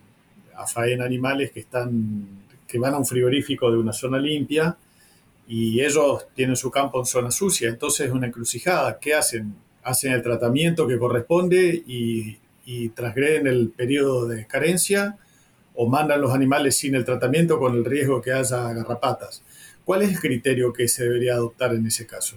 a 0.61 0.67
faena 0.67 1.05
animales 1.05 1.51
que 1.51 1.61
están 1.61 2.27
que 2.71 2.79
van 2.79 2.95
a 2.95 2.99
un 2.99 3.07
frigorífico 3.07 3.71
de 3.71 3.79
una 3.79 3.93
zona 3.93 4.19
limpia 4.19 4.77
y 5.49 5.81
ellos 5.81 6.27
tienen 6.35 6.55
su 6.55 6.71
campo 6.71 7.01
en 7.01 7.07
zona 7.07 7.33
sucia, 7.33 7.69
entonces 7.69 8.07
es 8.07 8.13
una 8.13 8.29
encrucijada. 8.29 9.01
¿Qué 9.01 9.15
hacen? 9.15 9.57
Hacen 9.83 10.13
el 10.13 10.23
tratamiento 10.23 10.87
que 10.87 10.99
corresponde 10.99 11.83
y, 11.87 12.39
transgreden 12.95 13.49
el 13.49 13.71
periodo 13.71 14.29
de 14.29 14.47
carencia 14.47 15.19
o 15.75 15.89
mandan 15.89 16.21
los 16.21 16.33
animales 16.33 16.77
sin 16.77 16.95
el 16.95 17.05
tratamiento 17.05 17.59
con 17.59 17.75
el 17.75 17.85
riesgo 17.85 18.23
que 18.23 18.33
haya 18.33 18.73
garrapatas. 18.73 19.43
¿Cuál 19.85 20.03
es 20.03 20.11
el 20.11 20.21
criterio 20.21 20.73
que 20.73 20.87
se 20.87 21.03
debería 21.03 21.35
adoptar 21.35 21.75
en 21.75 21.85
ese 21.85 22.07
caso? 22.07 22.37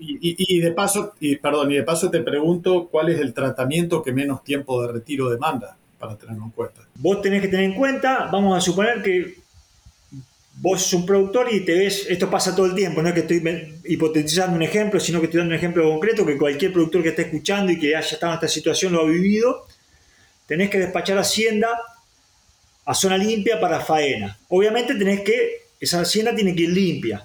y, 0.00 0.60
de 0.60 0.72
paso, 0.72 1.14
y, 1.20 1.36
perdón, 1.36 1.70
y 1.70 1.76
de 1.76 1.84
paso 1.84 2.10
te 2.10 2.20
pregunto 2.20 2.88
cuál 2.90 3.10
es 3.10 3.20
el 3.20 3.32
tratamiento 3.32 4.02
que 4.02 4.12
menos 4.12 4.42
tiempo 4.42 4.82
de 4.82 4.92
retiro 4.92 5.30
demanda 5.30 5.76
para 6.02 6.18
tenerlo 6.18 6.46
en 6.46 6.50
cuenta. 6.50 6.80
Vos 6.96 7.22
tenés 7.22 7.40
que 7.40 7.46
tener 7.46 7.64
en 7.64 7.74
cuenta, 7.74 8.28
vamos 8.32 8.58
a 8.58 8.60
suponer 8.60 9.00
que 9.04 9.36
vos 10.56 10.82
sos 10.82 10.94
un 10.94 11.06
productor 11.06 11.46
y 11.54 11.64
te 11.64 11.74
ves, 11.74 12.06
esto 12.08 12.28
pasa 12.28 12.56
todo 12.56 12.66
el 12.66 12.74
tiempo, 12.74 13.00
no 13.00 13.08
es 13.08 13.14
que 13.14 13.20
estoy 13.20 13.40
hipotetizando 13.84 14.56
un 14.56 14.64
ejemplo, 14.64 14.98
sino 14.98 15.20
que 15.20 15.26
estoy 15.26 15.38
dando 15.38 15.52
un 15.52 15.58
ejemplo 15.58 15.88
concreto 15.88 16.26
que 16.26 16.36
cualquier 16.36 16.72
productor 16.72 17.04
que 17.04 17.10
esté 17.10 17.22
escuchando 17.22 17.70
y 17.70 17.78
que 17.78 17.94
haya 17.94 18.00
estado 18.00 18.32
en 18.32 18.34
esta 18.34 18.48
situación 18.48 18.92
lo 18.92 19.02
ha 19.02 19.04
vivido, 19.04 19.64
tenés 20.44 20.70
que 20.70 20.80
despachar 20.80 21.18
hacienda 21.18 21.68
a 22.84 22.94
zona 22.94 23.16
limpia 23.16 23.60
para 23.60 23.78
faena. 23.78 24.36
Obviamente 24.48 24.96
tenés 24.96 25.20
que, 25.20 25.68
esa 25.78 26.00
hacienda 26.00 26.34
tiene 26.34 26.52
que 26.52 26.62
ir 26.62 26.70
limpia. 26.70 27.24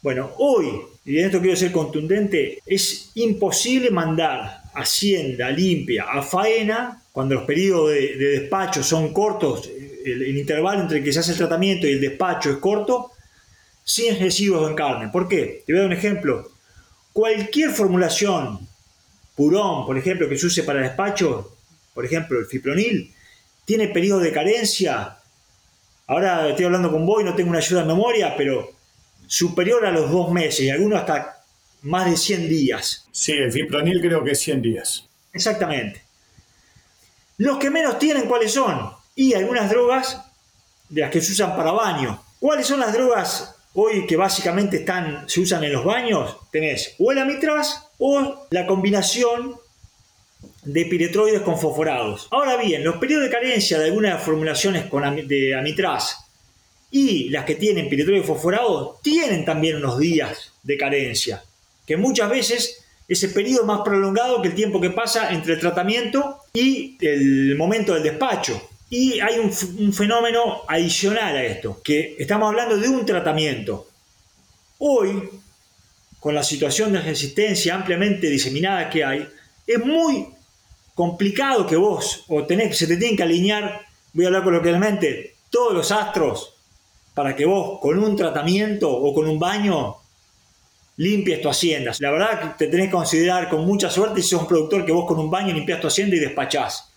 Bueno, 0.00 0.32
hoy, 0.38 0.68
y 1.04 1.18
en 1.18 1.26
esto 1.26 1.42
quiero 1.42 1.56
ser 1.56 1.70
contundente, 1.70 2.60
es 2.64 3.10
imposible 3.14 3.90
mandar 3.90 4.62
hacienda 4.72 5.50
limpia 5.50 6.04
a 6.04 6.22
faena 6.22 7.02
cuando 7.16 7.36
los 7.36 7.44
periodos 7.44 7.92
de 7.92 8.14
despacho 8.14 8.82
son 8.82 9.14
cortos 9.14 9.70
el, 10.12 10.36
intervalo 10.36 10.82
entre 10.82 11.02
que 11.02 11.14
se 11.14 11.20
hace 11.20 11.32
el 11.32 11.38
tratamiento 11.38 11.86
y 11.86 11.92
el 11.92 12.00
despacho 12.00 12.50
es 12.50 12.56
corto, 12.58 13.12
sin 13.82 14.18
residuos 14.18 14.68
en 14.68 14.76
carne. 14.76 15.08
¿Por 15.08 15.26
qué? 15.26 15.62
Te 15.66 15.72
voy 15.72 15.78
a 15.78 15.82
dar 15.84 15.90
un 15.92 15.96
ejemplo. 15.96 16.50
Cualquier 17.14 17.70
formulación, 17.70 18.68
purón, 19.34 19.86
por 19.86 19.96
ejemplo, 19.96 20.28
que 20.28 20.36
se 20.36 20.46
use 20.46 20.62
para 20.62 20.82
despacho, 20.82 21.56
por 21.94 22.04
ejemplo, 22.04 22.38
el 22.38 22.44
fipronil, 22.44 23.12
tiene 23.64 23.88
periodo 23.88 24.20
de 24.20 24.32
carencia. 24.32 25.16
Ahora 26.06 26.48
estoy 26.48 26.66
hablando 26.66 26.90
con 26.90 27.06
vos 27.06 27.22
y 27.22 27.24
no 27.24 27.34
tengo 27.34 27.48
una 27.48 27.60
ayuda 27.60 27.80
de 27.80 27.86
memoria, 27.86 28.34
pero 28.36 28.72
superior 29.26 29.86
a 29.86 29.90
los 29.90 30.10
dos 30.10 30.30
meses 30.30 30.60
y 30.60 30.70
algunos 30.70 31.00
hasta 31.00 31.42
más 31.82 32.10
de 32.10 32.16
100 32.16 32.48
días. 32.48 33.08
Sí, 33.10 33.32
el 33.32 33.50
fipronil 33.50 34.00
creo 34.00 34.22
que 34.22 34.32
es 34.32 34.40
100 34.40 34.62
días. 34.62 35.08
Exactamente. 35.32 36.05
Los 37.38 37.58
que 37.58 37.70
menos 37.70 37.98
tienen, 37.98 38.26
¿cuáles 38.26 38.52
son? 38.52 38.96
y 39.16 39.32
algunas 39.32 39.70
drogas 39.70 40.20
de 40.88 41.00
las 41.00 41.10
que 41.10 41.20
se 41.20 41.32
usan 41.32 41.56
para 41.56 41.72
baño. 41.72 42.22
¿Cuáles 42.38 42.66
son 42.66 42.78
las 42.78 42.92
drogas 42.92 43.56
hoy 43.72 44.06
que 44.06 44.16
básicamente 44.16 44.84
se 45.26 45.40
usan 45.40 45.64
en 45.64 45.72
los 45.72 45.84
baños? 45.84 46.36
Tenés 46.52 46.94
o 46.98 47.10
el 47.10 47.18
amitraz 47.18 47.88
o 47.98 48.46
la 48.50 48.66
combinación 48.66 49.56
de 50.62 50.84
piretroides 50.84 51.40
con 51.40 51.58
fosforados. 51.58 52.28
Ahora 52.30 52.56
bien, 52.56 52.84
los 52.84 52.96
periodos 52.96 53.24
de 53.24 53.30
carencia 53.30 53.78
de 53.78 53.86
algunas 53.86 54.22
formulaciones 54.22 54.84
con 54.86 55.26
de 55.26 55.54
amitraz 55.58 56.18
y 56.90 57.30
las 57.30 57.44
que 57.44 57.54
tienen 57.54 57.88
piretroides 57.88 58.26
fosforados 58.26 59.00
tienen 59.00 59.44
también 59.44 59.76
unos 59.76 59.98
días 59.98 60.52
de 60.62 60.76
carencia, 60.76 61.42
que 61.86 61.96
muchas 61.96 62.28
veces 62.28 62.84
ese 63.08 63.28
periodo 63.28 63.64
más 63.64 63.82
prolongado 63.82 64.42
que 64.42 64.48
el 64.48 64.54
tiempo 64.54 64.80
que 64.80 64.90
pasa 64.90 65.32
entre 65.32 65.54
el 65.54 65.60
tratamiento 65.60 66.38
y 66.52 66.96
el 67.00 67.56
momento 67.56 67.94
del 67.94 68.02
despacho. 68.02 68.60
Y 68.90 69.20
hay 69.20 69.38
un, 69.38 69.92
fenómeno 69.92 70.62
adicional 70.68 71.36
a 71.36 71.44
esto, 71.44 71.80
que 71.82 72.16
estamos 72.18 72.48
hablando 72.48 72.76
de 72.76 72.88
un 72.88 73.04
tratamiento. 73.04 73.88
Hoy, 74.78 75.28
con 76.20 76.34
la 76.34 76.42
situación 76.42 76.92
de 76.92 77.00
resistencia 77.00 77.74
ampliamente 77.74 78.28
diseminada 78.28 78.88
que 78.90 79.04
hay, 79.04 79.26
es 79.66 79.84
muy 79.84 80.28
complicado 80.94 81.66
que 81.66 81.76
vos, 81.76 82.24
o 82.28 82.44
tenés, 82.44 82.78
se 82.78 82.86
te 82.86 82.96
tienen 82.96 83.16
que 83.16 83.22
alinear, 83.22 83.86
voy 84.12 84.24
a 84.24 84.28
hablar 84.28 84.44
coloquialmente, 84.44 85.34
todos 85.50 85.74
los 85.74 85.90
astros 85.90 86.54
para 87.14 87.34
que 87.34 87.44
vos 87.44 87.80
con 87.80 87.98
un 87.98 88.16
tratamiento 88.16 88.90
o 88.90 89.14
con 89.14 89.26
un 89.26 89.38
baño 89.38 89.96
limpies 90.96 91.40
tu 91.40 91.48
hacienda. 91.48 91.92
La 91.98 92.10
verdad 92.10 92.40
que 92.40 92.64
te 92.64 92.70
tenés 92.70 92.86
que 92.86 92.92
considerar 92.92 93.48
con 93.48 93.64
mucha 93.66 93.90
suerte 93.90 94.22
si 94.22 94.28
sos 94.28 94.42
un 94.42 94.48
productor 94.48 94.84
que 94.84 94.92
vos 94.92 95.06
con 95.06 95.18
un 95.18 95.30
baño 95.30 95.52
limpias 95.52 95.80
tu 95.80 95.86
hacienda 95.86 96.16
y 96.16 96.20
despachás. 96.20 96.90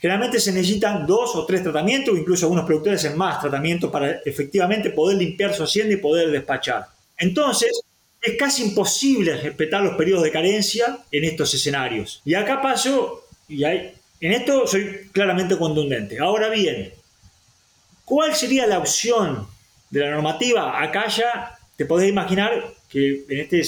Generalmente 0.00 0.40
se 0.40 0.52
necesitan 0.52 1.06
dos 1.06 1.36
o 1.36 1.44
tres 1.44 1.62
tratamientos, 1.62 2.18
incluso 2.18 2.46
algunos 2.46 2.64
productores 2.64 3.04
en 3.04 3.16
más 3.18 3.40
tratamientos 3.40 3.90
para 3.90 4.12
efectivamente 4.24 4.90
poder 4.90 5.18
limpiar 5.18 5.54
su 5.54 5.62
hacienda 5.62 5.92
y 5.92 5.98
poder 5.98 6.30
despachar. 6.30 6.86
Entonces, 7.18 7.82
es 8.22 8.36
casi 8.38 8.62
imposible 8.64 9.36
respetar 9.36 9.82
los 9.82 9.96
periodos 9.96 10.24
de 10.24 10.30
carencia 10.30 10.98
en 11.12 11.24
estos 11.24 11.52
escenarios. 11.52 12.22
Y 12.24 12.34
acá 12.34 12.62
paso, 12.62 13.26
y 13.46 13.62
hay, 13.64 13.92
en 14.20 14.32
esto 14.32 14.66
soy 14.66 15.08
claramente 15.12 15.56
contundente. 15.58 16.18
Ahora 16.18 16.48
bien, 16.48 16.92
¿cuál 18.06 18.34
sería 18.34 18.66
la 18.66 18.78
opción 18.78 19.46
de 19.90 20.00
la 20.00 20.10
normativa? 20.10 20.82
Acá 20.82 21.08
ya 21.08 21.58
te 21.76 21.84
podés 21.84 22.08
imaginar 22.08 22.72
que 22.90 23.24
en 23.28 23.40
este 23.40 23.62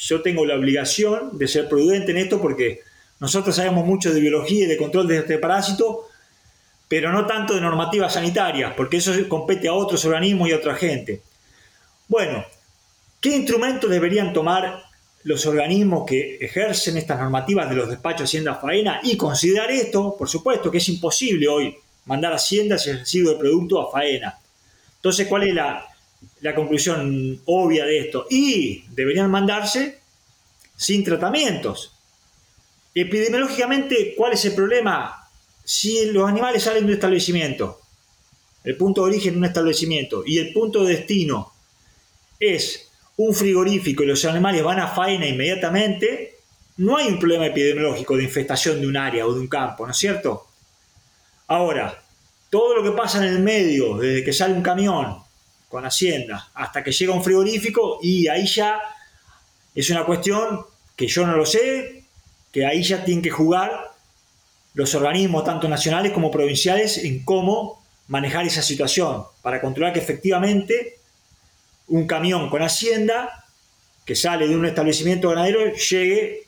yo 0.00 0.22
tengo 0.22 0.46
la 0.46 0.54
obligación 0.54 1.36
de 1.36 1.48
ser 1.48 1.68
prudente 1.68 2.12
en 2.12 2.18
esto 2.18 2.40
porque 2.40 2.80
nosotros 3.20 3.56
sabemos 3.56 3.84
mucho 3.84 4.12
de 4.12 4.20
biología 4.20 4.64
y 4.64 4.68
de 4.68 4.76
control 4.76 5.06
de 5.08 5.18
este 5.18 5.38
parásito, 5.38 6.06
pero 6.88 7.12
no 7.12 7.26
tanto 7.26 7.54
de 7.54 7.60
normativas 7.60 8.14
sanitarias, 8.14 8.72
porque 8.74 8.98
eso 8.98 9.12
compete 9.28 9.68
a 9.68 9.74
otros 9.74 10.04
organismos 10.04 10.48
y 10.48 10.52
a 10.52 10.56
otra 10.56 10.74
gente. 10.76 11.20
Bueno, 12.06 12.44
¿qué 13.20 13.36
instrumentos 13.36 13.90
deberían 13.90 14.32
tomar 14.32 14.84
los 15.24 15.44
organismos 15.44 16.06
que 16.06 16.36
ejercen 16.36 16.96
estas 16.96 17.18
normativas 17.18 17.68
de 17.68 17.76
los 17.76 17.88
despachos 17.88 18.20
de 18.20 18.24
Hacienda 18.24 18.54
Faena 18.54 19.00
y 19.02 19.16
considerar 19.16 19.70
esto, 19.70 20.16
por 20.16 20.28
supuesto, 20.28 20.70
que 20.70 20.78
es 20.78 20.88
imposible 20.88 21.48
hoy 21.48 21.76
mandar 22.06 22.32
haciendas 22.32 22.86
y 22.86 22.92
residuo 22.92 23.32
de 23.32 23.38
producto 23.38 23.80
a 23.80 23.92
faena. 23.92 24.38
Entonces, 24.96 25.26
¿cuál 25.28 25.42
es 25.42 25.54
la, 25.54 25.86
la 26.40 26.54
conclusión 26.54 27.40
obvia 27.46 27.84
de 27.84 27.98
esto? 28.00 28.26
Y 28.30 28.84
deberían 28.90 29.30
mandarse 29.30 29.98
sin 30.76 31.04
tratamientos. 31.04 31.92
Epidemiológicamente, 32.94 34.14
¿cuál 34.16 34.32
es 34.32 34.44
el 34.44 34.54
problema? 34.54 35.28
Si 35.64 36.06
los 36.06 36.28
animales 36.28 36.62
salen 36.62 36.84
de 36.84 36.92
un 36.92 36.94
establecimiento, 36.94 37.80
el 38.64 38.76
punto 38.76 39.02
de 39.02 39.10
origen 39.10 39.34
de 39.34 39.38
un 39.38 39.44
establecimiento, 39.44 40.22
y 40.26 40.38
el 40.38 40.52
punto 40.52 40.84
de 40.84 40.96
destino 40.96 41.52
es 42.40 42.88
un 43.16 43.34
frigorífico 43.34 44.02
y 44.02 44.06
los 44.06 44.24
animales 44.24 44.62
van 44.62 44.80
a 44.80 44.88
faena 44.88 45.26
inmediatamente, 45.26 46.36
no 46.78 46.96
hay 46.96 47.08
un 47.08 47.18
problema 47.18 47.46
epidemiológico 47.46 48.16
de 48.16 48.24
infestación 48.24 48.80
de 48.80 48.86
un 48.86 48.96
área 48.96 49.26
o 49.26 49.34
de 49.34 49.40
un 49.40 49.48
campo, 49.48 49.84
¿no 49.84 49.92
es 49.92 49.98
cierto? 49.98 50.46
Ahora, 51.48 52.02
todo 52.50 52.76
lo 52.76 52.82
que 52.82 52.96
pasa 52.96 53.18
en 53.18 53.24
el 53.24 53.40
medio, 53.40 53.98
desde 53.98 54.24
que 54.24 54.32
sale 54.32 54.54
un 54.54 54.62
camión 54.62 55.18
con 55.68 55.84
hacienda 55.84 56.48
hasta 56.54 56.82
que 56.82 56.92
llega 56.92 57.12
un 57.12 57.22
frigorífico, 57.22 57.98
y 58.02 58.28
ahí 58.28 58.46
ya 58.46 58.80
es 59.74 59.90
una 59.90 60.04
cuestión 60.04 60.64
que 60.96 61.06
yo 61.06 61.26
no 61.26 61.36
lo 61.36 61.46
sé, 61.46 62.04
que 62.52 62.66
ahí 62.66 62.82
ya 62.82 63.04
tienen 63.04 63.22
que 63.22 63.30
jugar 63.30 63.92
los 64.74 64.94
organismos, 64.94 65.44
tanto 65.44 65.68
nacionales 65.68 66.12
como 66.12 66.30
provinciales, 66.30 66.98
en 66.98 67.24
cómo 67.24 67.84
manejar 68.08 68.46
esa 68.46 68.62
situación, 68.62 69.24
para 69.42 69.60
controlar 69.60 69.92
que 69.92 70.00
efectivamente 70.00 70.98
un 71.88 72.06
camión 72.06 72.48
con 72.48 72.62
hacienda 72.62 73.44
que 74.04 74.14
sale 74.14 74.48
de 74.48 74.56
un 74.56 74.66
establecimiento 74.66 75.28
ganadero 75.28 75.72
llegue, 75.74 76.44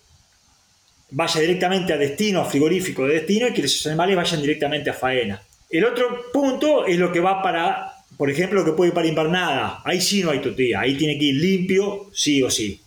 vaya 1.11 1.41
directamente 1.41 1.93
a 1.93 1.97
destino, 1.99 2.41
a 2.41 2.45
frigorífico 2.45 3.07
de 3.07 3.15
destino 3.15 3.49
y 3.49 3.53
que 3.53 3.63
esos 3.63 3.87
animales 3.87 4.17
vayan 4.17 4.41
directamente 4.41 4.91
a 4.91 4.95
faena. 4.95 5.43
El 5.69 5.85
otro 5.85 6.31
punto 6.33 6.87
es 6.87 6.99
lo 6.99 7.13
que 7.13 7.21
va 7.21 7.43
para, 7.43 7.90
por 8.21 8.29
ejemplo, 8.29 8.61
lo 8.61 8.67
que 8.67 8.73
puede 8.73 8.89
ir 8.89 8.95
para 8.95 9.09
invernada. 9.09 9.81
Ahí 9.83 9.99
sí 9.99 10.23
no 10.23 10.31
hay 10.31 10.41
tutía, 10.41 10.81
ahí 10.81 10.95
tiene 10.95 11.19
que 11.19 11.25
ir 11.25 11.37
limpio, 11.37 12.11
sí 12.13 12.43
o 12.43 12.51
sí. 12.51 12.79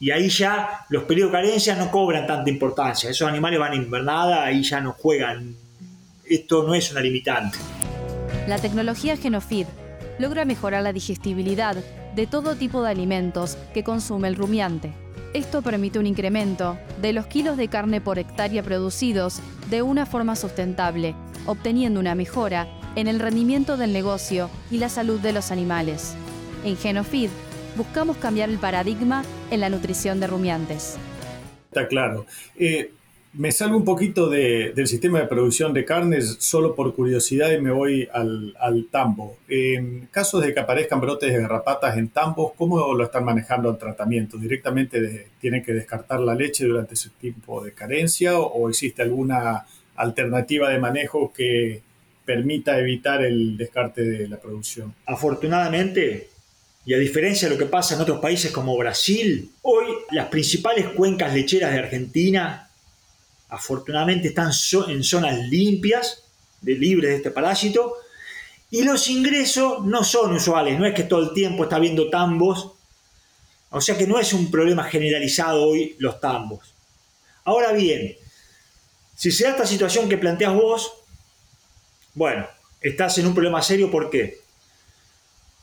Y 0.00 0.10
ahí 0.10 0.30
ya 0.30 0.86
los 0.88 1.04
periodos 1.04 1.30
de 1.30 1.38
carencia 1.40 1.76
no 1.76 1.90
cobran 1.90 2.26
tanta 2.26 2.48
importancia. 2.48 3.10
Esos 3.10 3.28
animales 3.28 3.60
van 3.60 3.72
a 3.72 3.76
invernada, 3.76 4.42
ahí 4.42 4.62
ya 4.62 4.80
no 4.80 4.92
juegan. 4.92 5.54
Esto 6.24 6.62
no 6.62 6.74
es 6.74 6.90
una 6.90 7.02
limitante. 7.02 7.58
La 8.48 8.56
tecnología 8.56 9.18
Genofeed 9.18 9.66
logra 10.18 10.46
mejorar 10.46 10.82
la 10.82 10.94
digestibilidad 10.94 11.76
de 12.16 12.26
todo 12.26 12.56
tipo 12.56 12.82
de 12.82 12.92
alimentos 12.92 13.58
que 13.74 13.84
consume 13.84 14.28
el 14.28 14.36
rumiante. 14.36 14.90
Esto 15.34 15.60
permite 15.60 15.98
un 15.98 16.06
incremento 16.06 16.78
de 17.02 17.12
los 17.12 17.26
kilos 17.26 17.58
de 17.58 17.68
carne 17.68 18.00
por 18.00 18.18
hectárea 18.18 18.62
producidos 18.62 19.40
de 19.68 19.82
una 19.82 20.06
forma 20.06 20.34
sustentable, 20.34 21.14
obteniendo 21.44 22.00
una 22.00 22.14
mejora 22.14 22.68
en 22.96 23.08
el 23.08 23.20
rendimiento 23.20 23.76
del 23.76 23.92
negocio 23.92 24.50
y 24.70 24.78
la 24.78 24.88
salud 24.88 25.20
de 25.20 25.32
los 25.32 25.50
animales. 25.50 26.14
En 26.64 26.76
Genofeed 26.76 27.30
buscamos 27.76 28.16
cambiar 28.16 28.50
el 28.50 28.58
paradigma 28.58 29.24
en 29.50 29.60
la 29.60 29.68
nutrición 29.68 30.20
de 30.20 30.26
rumiantes. 30.26 30.96
Está 31.70 31.88
claro. 31.88 32.26
Eh, 32.58 32.92
me 33.34 33.50
salgo 33.50 33.78
un 33.78 33.84
poquito 33.84 34.28
del 34.28 34.86
sistema 34.86 35.18
de 35.18 35.26
producción 35.26 35.72
de 35.72 35.86
carnes 35.86 36.36
solo 36.40 36.74
por 36.74 36.94
curiosidad 36.94 37.50
y 37.50 37.62
me 37.62 37.70
voy 37.70 38.06
al, 38.12 38.86
tambo. 38.90 39.38
En 39.48 40.06
casos 40.10 40.44
de 40.44 40.52
que 40.52 40.60
aparezcan 40.60 41.00
brotes 41.00 41.32
de 41.32 41.40
garrapatas 41.40 41.96
en 41.96 42.08
tambos, 42.08 42.52
¿cómo 42.58 42.92
lo 42.92 43.04
están 43.04 43.24
manejando 43.24 43.70
el 43.70 43.78
tratamiento? 43.78 44.36
¿Directamente 44.36 45.28
tienen 45.40 45.64
que 45.64 45.72
descartar 45.72 46.20
la 46.20 46.34
leche 46.34 46.66
durante 46.66 46.92
ese 46.92 47.08
tiempo 47.08 47.64
de 47.64 47.72
carencia 47.72 48.38
o, 48.38 48.68
existe 48.68 49.00
alguna 49.00 49.64
alternativa 49.96 50.68
de 50.68 50.78
manejo 50.78 51.32
que 51.32 51.80
permita 52.24 52.78
evitar 52.78 53.24
el 53.24 53.56
descarte 53.56 54.02
de 54.02 54.28
la 54.28 54.38
producción? 54.38 54.94
Afortunadamente, 55.06 56.30
y 56.84 56.94
a 56.94 56.98
diferencia 56.98 57.48
de 57.48 57.54
lo 57.54 57.58
que 57.58 57.70
pasa 57.70 57.94
en 57.94 58.00
otros 58.00 58.20
países 58.20 58.50
como 58.50 58.76
Brasil, 58.76 59.50
hoy 59.62 59.86
las 60.10 60.28
principales 60.28 60.88
cuencas 60.88 61.32
lecheras 61.32 61.72
de 61.72 61.78
Argentina 61.78 62.68
afortunadamente 63.48 64.28
están 64.28 64.50
en 64.88 65.04
zonas 65.04 65.38
limpias, 65.48 66.24
libres 66.62 67.10
de 67.10 67.16
este 67.16 67.30
parásito, 67.30 67.94
y 68.70 68.82
los 68.82 69.08
ingresos 69.08 69.84
no 69.84 70.02
son 70.02 70.32
usuales, 70.32 70.78
no 70.78 70.86
es 70.86 70.94
que 70.94 71.02
todo 71.02 71.22
el 71.22 71.34
tiempo 71.34 71.64
está 71.64 71.76
habiendo 71.76 72.08
tambos, 72.08 72.72
o 73.70 73.80
sea 73.80 73.98
que 73.98 74.06
no 74.06 74.18
es 74.18 74.32
un 74.32 74.50
problema 74.50 74.84
generalizado 74.84 75.64
hoy 75.64 75.96
los 75.98 76.18
tambos. 76.18 76.74
Ahora 77.44 77.72
bien, 77.72 78.16
si 79.14 79.30
se 79.30 79.44
da 79.44 79.50
esta 79.50 79.66
situación 79.66 80.08
que 80.08 80.16
planteas 80.16 80.54
vos, 80.54 80.94
bueno, 82.14 82.46
estás 82.80 83.18
en 83.18 83.26
un 83.26 83.34
problema 83.34 83.62
serio, 83.62 83.90
¿por 83.90 84.10
qué? 84.10 84.40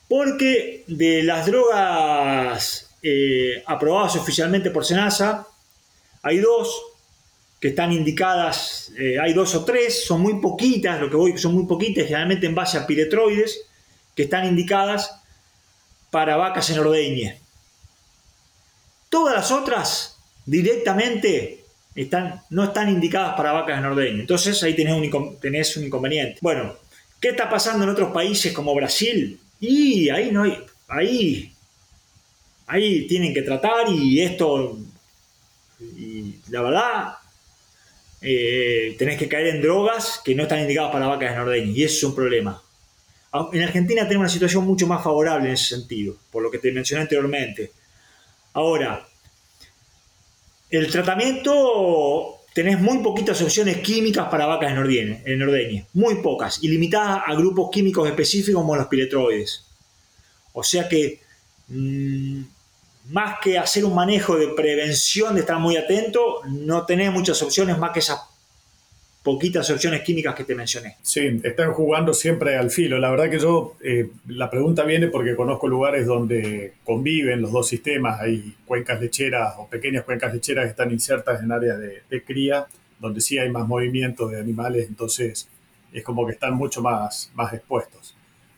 Porque 0.07 0.83
de 0.87 1.23
las 1.23 1.45
drogas 1.45 2.89
eh, 3.03 3.63
aprobadas 3.65 4.15
oficialmente 4.15 4.71
por 4.71 4.85
Senasa, 4.85 5.47
hay 6.23 6.39
dos 6.39 6.81
que 7.59 7.69
están 7.69 7.91
indicadas, 7.91 8.91
eh, 8.97 9.19
hay 9.19 9.33
dos 9.33 9.53
o 9.55 9.65
tres, 9.65 10.05
son 10.05 10.21
muy 10.21 10.39
poquitas, 10.39 10.99
lo 10.99 11.09
que 11.09 11.15
voy, 11.15 11.37
son 11.37 11.53
muy 11.53 11.65
poquitas, 11.65 12.05
generalmente 12.05 12.47
en 12.47 12.55
base 12.55 12.77
a 12.77 12.87
piretroides, 12.87 13.61
que 14.15 14.23
están 14.23 14.47
indicadas 14.47 15.15
para 16.09 16.37
vacas 16.37 16.69
en 16.69 16.79
ordeñe. 16.79 17.39
Todas 19.09 19.35
las 19.35 19.51
otras 19.51 20.17
directamente 20.45 21.58
no 22.49 22.63
están 22.63 22.89
indicadas 22.89 23.35
para 23.35 23.51
vacas 23.51 23.79
en 23.79 23.85
ordeñe. 23.85 24.21
Entonces 24.21 24.61
ahí 24.63 24.75
tenés 24.75 24.93
un, 24.93 25.39
tenés 25.39 25.75
un 25.77 25.85
inconveniente. 25.85 26.39
Bueno, 26.41 26.75
¿qué 27.19 27.29
está 27.29 27.49
pasando 27.49 27.83
en 27.83 27.89
otros 27.89 28.11
países 28.11 28.53
como 28.53 28.73
Brasil? 28.75 29.39
Y 29.59 30.09
ahí 30.09 30.31
no 30.31 30.43
hay, 30.43 30.57
ahí, 30.87 31.51
ahí 32.67 33.07
tienen 33.07 33.33
que 33.33 33.41
tratar 33.41 33.89
y 33.89 34.21
esto, 34.21 34.77
y 35.79 36.35
la 36.49 36.61
verdad, 36.61 37.13
eh, 38.21 38.95
tenés 38.97 39.17
que 39.17 39.27
caer 39.27 39.47
en 39.47 39.61
drogas 39.61 40.21
que 40.23 40.35
no 40.35 40.43
están 40.43 40.59
indicadas 40.59 40.91
para 40.91 41.07
vacas 41.07 41.33
en 41.33 41.39
ordeño, 41.39 41.71
y 41.71 41.83
eso 41.83 41.97
es 41.97 42.03
un 42.03 42.15
problema. 42.15 42.61
En 43.53 43.61
Argentina 43.61 44.03
tenemos 44.03 44.23
una 44.23 44.33
situación 44.33 44.65
mucho 44.65 44.87
más 44.87 45.03
favorable 45.03 45.49
en 45.49 45.53
ese 45.53 45.75
sentido, 45.75 46.15
por 46.31 46.41
lo 46.41 46.49
que 46.49 46.57
te 46.57 46.71
mencioné 46.71 47.03
anteriormente. 47.03 47.71
Ahora, 48.53 49.05
el 50.69 50.91
tratamiento, 50.91 52.39
tenés 52.53 52.79
muy 52.79 52.99
poquitas 52.99 53.41
opciones 53.41 53.77
químicas 53.77 54.27
para 54.29 54.45
vacas 54.45 54.71
en 54.71 54.77
ordeñe, 54.77 55.23
en 55.25 55.87
muy 55.93 56.15
pocas, 56.21 56.63
y 56.63 56.67
limitadas 56.67 57.23
a 57.25 57.33
grupos 57.33 57.69
químicos 57.71 58.07
específicos 58.07 58.61
como 58.61 58.75
los 58.75 58.87
piletroides. 58.87 59.65
O 60.53 60.63
sea 60.63 60.87
que 60.87 61.21
mm, 61.67 62.41
más 63.09 63.39
que 63.39 63.57
hacer 63.57 63.85
un 63.85 63.95
manejo 63.95 64.37
de 64.37 64.49
prevención, 64.49 65.35
de 65.35 65.41
estar 65.41 65.57
muy 65.59 65.77
atento, 65.77 66.41
no 66.45 66.85
tenés 66.85 67.11
muchas 67.11 67.41
opciones 67.41 67.77
más 67.77 67.91
que 67.91 67.99
esas 67.99 68.21
poquitas 69.29 69.69
opciones 69.69 70.01
químicas 70.01 70.33
que 70.33 70.43
te 70.43 70.55
mencioné. 70.55 70.97
Sí, 71.03 71.39
están 71.43 71.71
jugando 71.71 72.15
siempre 72.15 72.57
al 72.57 72.71
filo. 72.71 72.97
La 72.97 73.11
verdad 73.11 73.29
que 73.29 73.37
yo, 73.37 73.75
eh, 73.79 74.09
la 74.25 74.49
pregunta 74.49 74.83
viene 74.85 75.07
porque 75.07 75.35
conozco 75.35 75.67
lugares 75.67 76.07
donde 76.07 76.73
conviven 76.83 77.39
los 77.39 77.51
dos 77.51 77.67
sistemas. 77.67 78.19
Hay 78.21 78.55
cuencas 78.65 78.99
lecheras 78.99 79.53
o 79.59 79.67
pequeñas 79.67 80.03
cuencas 80.03 80.33
lecheras 80.33 80.65
que 80.65 80.71
están 80.71 80.89
insertas 80.89 81.43
en 81.43 81.51
áreas 81.51 81.77
de, 81.77 82.23
cría, 82.23 82.65
donde 82.99 83.21
sí 83.21 83.37
hay 83.37 83.51
más 83.51 83.67
movimiento 83.67 84.27
de 84.27 84.39
animales, 84.39 84.87
entonces 84.87 85.47
es 85.93 86.03
como 86.03 86.25
que 86.25 86.33
están 86.33 86.55
mucho 86.55 86.81
más, 86.81 87.31
más 87.35 87.53
expuestos. 87.53 88.15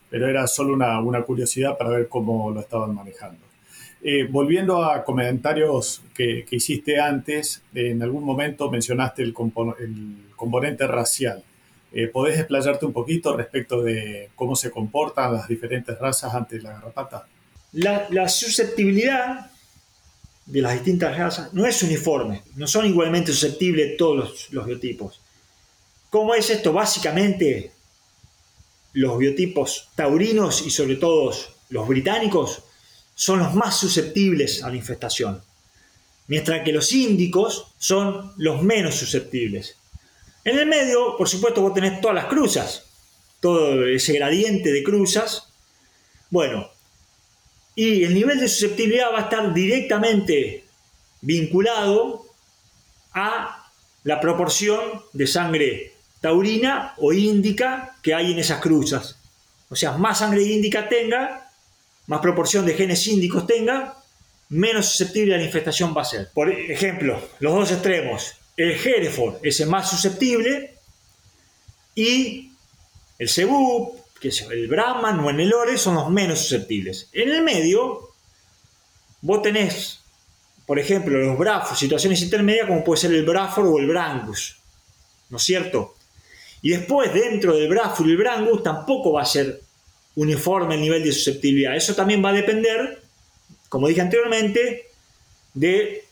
Pero 0.08 0.26
era 0.26 0.46
solo 0.46 0.72
una, 0.72 0.98
una 1.00 1.20
curiosidad 1.20 1.76
para 1.76 1.90
ver 1.90 2.08
cómo 2.08 2.50
lo 2.50 2.60
estaban 2.60 2.94
manejando. 2.94 3.51
Eh, 4.04 4.26
volviendo 4.28 4.84
a 4.84 5.04
comentarios 5.04 6.02
que, 6.12 6.44
hiciste 6.50 6.98
antes, 6.98 7.62
en 7.72 8.02
algún 8.02 8.24
momento 8.24 8.68
mencionaste 8.68 9.22
el, 9.22 9.32
componente 9.32 10.86
racial. 10.88 11.44
Eh, 11.92 12.08
¿Podés 12.08 12.38
explayarte 12.38 12.84
un 12.84 12.92
poquito 12.92 13.36
respecto 13.36 13.80
de 13.80 14.30
cómo 14.34 14.56
se 14.56 14.72
comportan 14.72 15.34
las 15.34 15.46
diferentes 15.46 15.96
razas 16.00 16.34
ante 16.34 16.60
la 16.60 16.72
garrapata? 16.72 17.28
La, 17.74 18.28
susceptibilidad 18.28 19.52
de 20.46 20.60
las 20.60 20.72
distintas 20.72 21.16
razas 21.16 21.54
no 21.54 21.64
es 21.64 21.80
uniforme, 21.84 22.42
no 22.56 22.66
son 22.66 22.86
igualmente 22.86 23.30
susceptibles 23.30 23.96
todos 23.96 24.16
los, 24.16 24.52
los 24.52 24.66
biotipos. 24.66 25.20
¿Cómo 26.10 26.34
es 26.34 26.50
esto? 26.50 26.72
Básicamente, 26.72 27.70
los 28.94 29.16
biotipos 29.16 29.90
taurinos 29.94 30.66
y 30.66 30.70
sobre 30.70 30.96
todo 30.96 31.32
los 31.70 31.88
británicos 31.88 32.64
son 33.14 33.38
los 33.38 33.54
más 33.54 33.76
susceptibles 33.76 34.62
a 34.62 34.70
la 34.70 34.76
infestación, 34.76 35.42
mientras 36.26 36.62
que 36.62 36.72
los 36.72 36.92
índicos 36.92 37.68
son 37.78 38.32
los 38.36 38.62
menos 38.62 38.94
susceptibles. 38.94 39.76
En 40.44 40.58
el 40.58 40.66
medio, 40.66 41.16
por 41.16 41.28
supuesto, 41.28 41.60
vos 41.60 41.74
tenés 41.74 42.00
todas 42.00 42.16
las 42.16 42.26
cruzas, 42.26 42.84
todo 43.40 43.86
ese 43.86 44.12
gradiente 44.14 44.72
de 44.72 44.82
cruzas. 44.82 45.48
Bueno, 46.30 46.68
y 47.74 48.04
el 48.04 48.14
nivel 48.14 48.40
de 48.40 48.48
susceptibilidad 48.48 49.12
va 49.12 49.18
a 49.18 49.22
estar 49.22 49.54
directamente 49.54 50.64
vinculado 51.20 52.26
a 53.12 53.70
la 54.04 54.20
proporción 54.20 54.80
de 55.12 55.26
sangre 55.26 55.92
taurina 56.20 56.94
o 56.98 57.12
índica 57.12 57.96
que 58.02 58.14
hay 58.14 58.32
en 58.32 58.38
esas 58.38 58.60
cruzas. 58.60 59.16
O 59.68 59.76
sea, 59.76 59.92
más 59.92 60.18
sangre 60.18 60.42
índica 60.42 60.88
tenga, 60.88 61.51
más 62.06 62.20
proporción 62.20 62.66
de 62.66 62.74
genes 62.74 63.06
índicos 63.06 63.46
tenga, 63.46 63.96
menos 64.48 64.86
susceptible 64.86 65.34
a 65.34 65.38
la 65.38 65.44
infestación 65.44 65.94
va 65.96 66.02
a 66.02 66.06
ser. 66.06 66.30
Por 66.32 66.50
ejemplo, 66.50 67.20
los 67.40 67.54
dos 67.54 67.70
extremos, 67.70 68.34
el 68.56 68.72
Hereford 68.72 69.36
es 69.42 69.60
el 69.60 69.68
más 69.68 69.88
susceptible 69.90 70.74
y 71.94 72.52
el 73.18 73.28
Cebu, 73.28 73.96
que 74.20 74.28
es 74.28 74.42
el 74.42 74.68
Brahman 74.68 75.20
o 75.20 75.30
el 75.30 75.36
Nelore, 75.36 75.78
son 75.78 75.94
los 75.94 76.10
menos 76.10 76.40
susceptibles. 76.40 77.08
En 77.12 77.30
el 77.30 77.42
medio, 77.42 78.10
vos 79.22 79.42
tenés, 79.42 80.00
por 80.66 80.78
ejemplo, 80.78 81.18
los 81.18 81.38
Brafos, 81.38 81.78
situaciones 81.78 82.20
intermedias 82.20 82.66
como 82.66 82.84
puede 82.84 83.00
ser 83.00 83.12
el 83.12 83.24
Brafor 83.24 83.66
o 83.66 83.78
el 83.78 83.86
Brangus, 83.86 84.58
¿no 85.30 85.38
es 85.38 85.42
cierto? 85.42 85.94
Y 86.60 86.70
después, 86.70 87.12
dentro 87.12 87.56
del 87.56 87.68
Brafor 87.68 88.06
y 88.06 88.10
el 88.10 88.16
Brangus, 88.18 88.62
tampoco 88.62 89.12
va 89.12 89.22
a 89.22 89.26
ser 89.26 89.61
uniforme 90.16 90.74
el 90.74 90.80
nivel 90.80 91.02
de 91.02 91.12
susceptibilidad. 91.12 91.76
Eso 91.76 91.94
también 91.94 92.24
va 92.24 92.30
a 92.30 92.34
depender, 92.34 93.02
como 93.68 93.88
dije 93.88 94.00
anteriormente, 94.00 94.90
de 95.54 96.04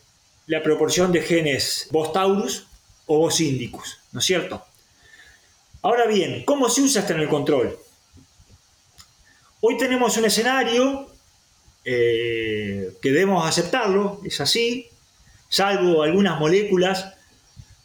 la 0.46 0.62
proporción 0.62 1.12
de 1.12 1.22
genes 1.22 1.88
Bos 1.90 2.12
taurus 2.12 2.66
o 3.06 3.18
Bos 3.18 3.40
indicus, 3.40 3.98
¿no 4.12 4.20
es 4.20 4.26
cierto? 4.26 4.64
Ahora 5.82 6.06
bien, 6.06 6.44
¿cómo 6.44 6.68
se 6.68 6.82
usa 6.82 7.00
esto 7.00 7.14
en 7.14 7.20
el 7.20 7.28
control? 7.28 7.78
Hoy 9.60 9.76
tenemos 9.76 10.16
un 10.16 10.24
escenario 10.24 11.10
eh, 11.84 12.92
que 13.00 13.10
debemos 13.10 13.46
aceptarlo, 13.46 14.20
es 14.24 14.40
así, 14.40 14.88
salvo 15.48 16.02
algunas 16.02 16.38
moléculas, 16.38 17.14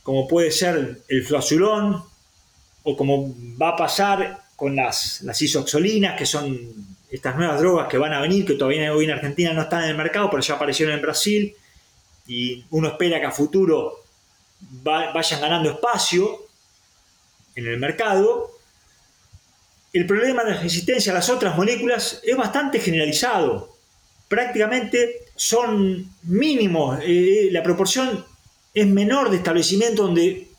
como 0.03 0.27
puede 0.27 0.51
ser 0.51 1.01
el 1.07 1.25
fluazulón, 1.25 2.03
o 2.83 2.95
como 2.95 3.33
va 3.59 3.69
a 3.69 3.75
pasar 3.75 4.44
con 4.55 4.75
las, 4.75 5.21
las 5.21 5.41
isoxolinas, 5.41 6.17
que 6.17 6.25
son 6.25 6.57
estas 7.09 7.35
nuevas 7.35 7.59
drogas 7.59 7.87
que 7.87 7.97
van 7.97 8.13
a 8.13 8.21
venir, 8.21 8.45
que 8.45 8.53
todavía 8.53 8.93
hoy 8.93 9.05
en 9.05 9.11
Argentina 9.11 9.53
no 9.53 9.63
están 9.63 9.83
en 9.83 9.91
el 9.91 9.97
mercado, 9.97 10.29
pero 10.29 10.41
ya 10.41 10.55
aparecieron 10.55 10.95
en 10.95 11.01
Brasil, 11.01 11.55
y 12.27 12.65
uno 12.71 12.87
espera 12.89 13.19
que 13.19 13.25
a 13.25 13.31
futuro 13.31 14.03
vayan 14.81 15.41
ganando 15.41 15.69
espacio 15.69 16.47
en 17.55 17.67
el 17.67 17.77
mercado, 17.77 18.51
el 19.93 20.05
problema 20.05 20.43
de 20.43 20.55
resistencia 20.55 21.11
a 21.11 21.15
las 21.15 21.29
otras 21.29 21.55
moléculas 21.55 22.19
es 22.23 22.35
bastante 22.35 22.79
generalizado. 22.79 23.73
Prácticamente 24.27 25.21
son 25.35 26.11
mínimos, 26.23 26.99
eh, 27.01 27.47
la 27.51 27.63
proporción 27.63 28.25
es 28.73 28.87
menor 28.87 29.29
de 29.29 29.37
establecimientos 29.37 30.05
donde 30.05 30.49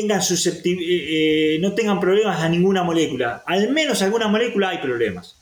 eh, 0.00 1.54
eh, 1.54 1.58
no 1.60 1.74
tengan 1.74 2.00
problemas 2.00 2.40
a 2.40 2.48
ninguna 2.48 2.82
molécula. 2.82 3.42
Al 3.46 3.70
menos 3.70 4.02
alguna 4.02 4.28
molécula 4.28 4.70
hay 4.70 4.78
problemas. 4.78 5.36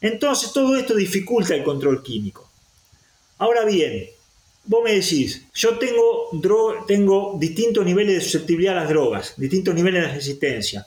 Entonces 0.00 0.52
todo 0.52 0.76
esto 0.76 0.94
dificulta 0.94 1.54
el 1.54 1.64
control 1.64 2.02
químico. 2.02 2.50
Ahora 3.38 3.64
bien, 3.64 4.08
vos 4.64 4.82
me 4.84 4.92
decís, 4.92 5.42
yo 5.54 5.78
tengo, 5.78 6.84
tengo 6.86 7.36
distintos 7.38 7.84
niveles 7.84 8.16
de 8.16 8.20
susceptibilidad 8.20 8.76
a 8.76 8.80
las 8.80 8.88
drogas, 8.88 9.34
distintos 9.36 9.74
niveles 9.74 10.02
de 10.02 10.12
resistencia. 10.12 10.86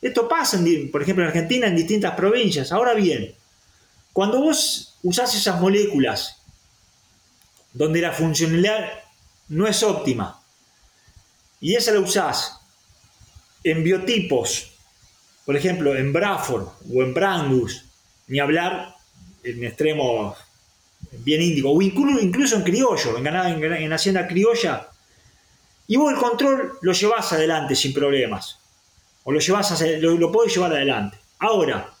Esto 0.00 0.28
pasa, 0.28 0.62
por 0.92 1.02
ejemplo, 1.02 1.24
en 1.24 1.28
Argentina, 1.28 1.66
en 1.66 1.76
distintas 1.76 2.14
provincias. 2.14 2.72
Ahora 2.72 2.92
bien, 2.94 3.34
cuando 4.12 4.40
vos 4.40 4.96
usás 5.02 5.34
esas 5.34 5.60
moléculas 5.60 6.36
donde 7.72 8.00
la 8.00 8.12
funcionalidad 8.12 9.02
no 9.48 9.66
es 9.66 9.82
óptima 9.82 10.43
y 11.64 11.76
esa 11.76 11.92
la 11.92 12.00
usás 12.00 12.60
en 13.64 13.82
biotipos, 13.82 14.72
por 15.46 15.56
ejemplo, 15.56 15.96
en 15.96 16.12
Brafor 16.12 16.70
o 16.94 17.02
en 17.02 17.14
Brangus, 17.14 17.86
ni 18.26 18.38
hablar 18.38 18.94
en 19.42 19.64
extremos 19.64 20.36
bien 21.24 21.40
índico, 21.40 21.70
o 21.70 21.80
incluso, 21.80 22.56
en 22.56 22.62
criollo, 22.62 23.16
en, 23.16 23.26
en, 23.26 23.92
hacienda 23.94 24.26
criolla, 24.28 24.90
y 25.86 25.96
vos 25.96 26.12
el 26.12 26.18
control 26.18 26.74
lo 26.82 26.92
llevas 26.92 27.32
adelante 27.32 27.74
sin 27.74 27.94
problemas, 27.94 28.58
o 29.22 29.32
lo, 29.32 29.40
llevas 29.40 29.82
lo, 30.02 30.18
lo 30.18 30.30
podés 30.30 30.54
llevar 30.54 30.74
adelante. 30.74 31.16
Ahora, 31.38 31.94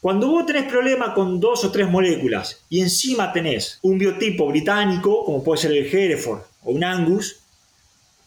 cuando 0.00 0.28
vos 0.28 0.46
tenés 0.46 0.64
problema 0.64 1.12
con 1.12 1.38
dos 1.38 1.62
o 1.64 1.70
tres 1.70 1.90
moléculas 1.90 2.64
y 2.70 2.80
encima 2.80 3.34
tenés 3.34 3.80
un 3.82 3.98
biotipo 3.98 4.46
británico, 4.46 5.26
como 5.26 5.44
puede 5.44 5.60
ser 5.60 5.72
el 5.72 5.94
Hereford 5.94 6.40
o 6.64 6.70
un 6.70 6.82
Angus, 6.84 7.41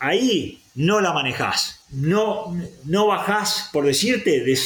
ahí 0.05 0.61
no 0.75 1.01
la 1.01 1.13
manejás. 1.13 1.81
No, 1.91 2.55
no 2.85 3.07
bajás, 3.07 3.69
por 3.71 3.85
decirte, 3.85 4.43
de 4.43 4.59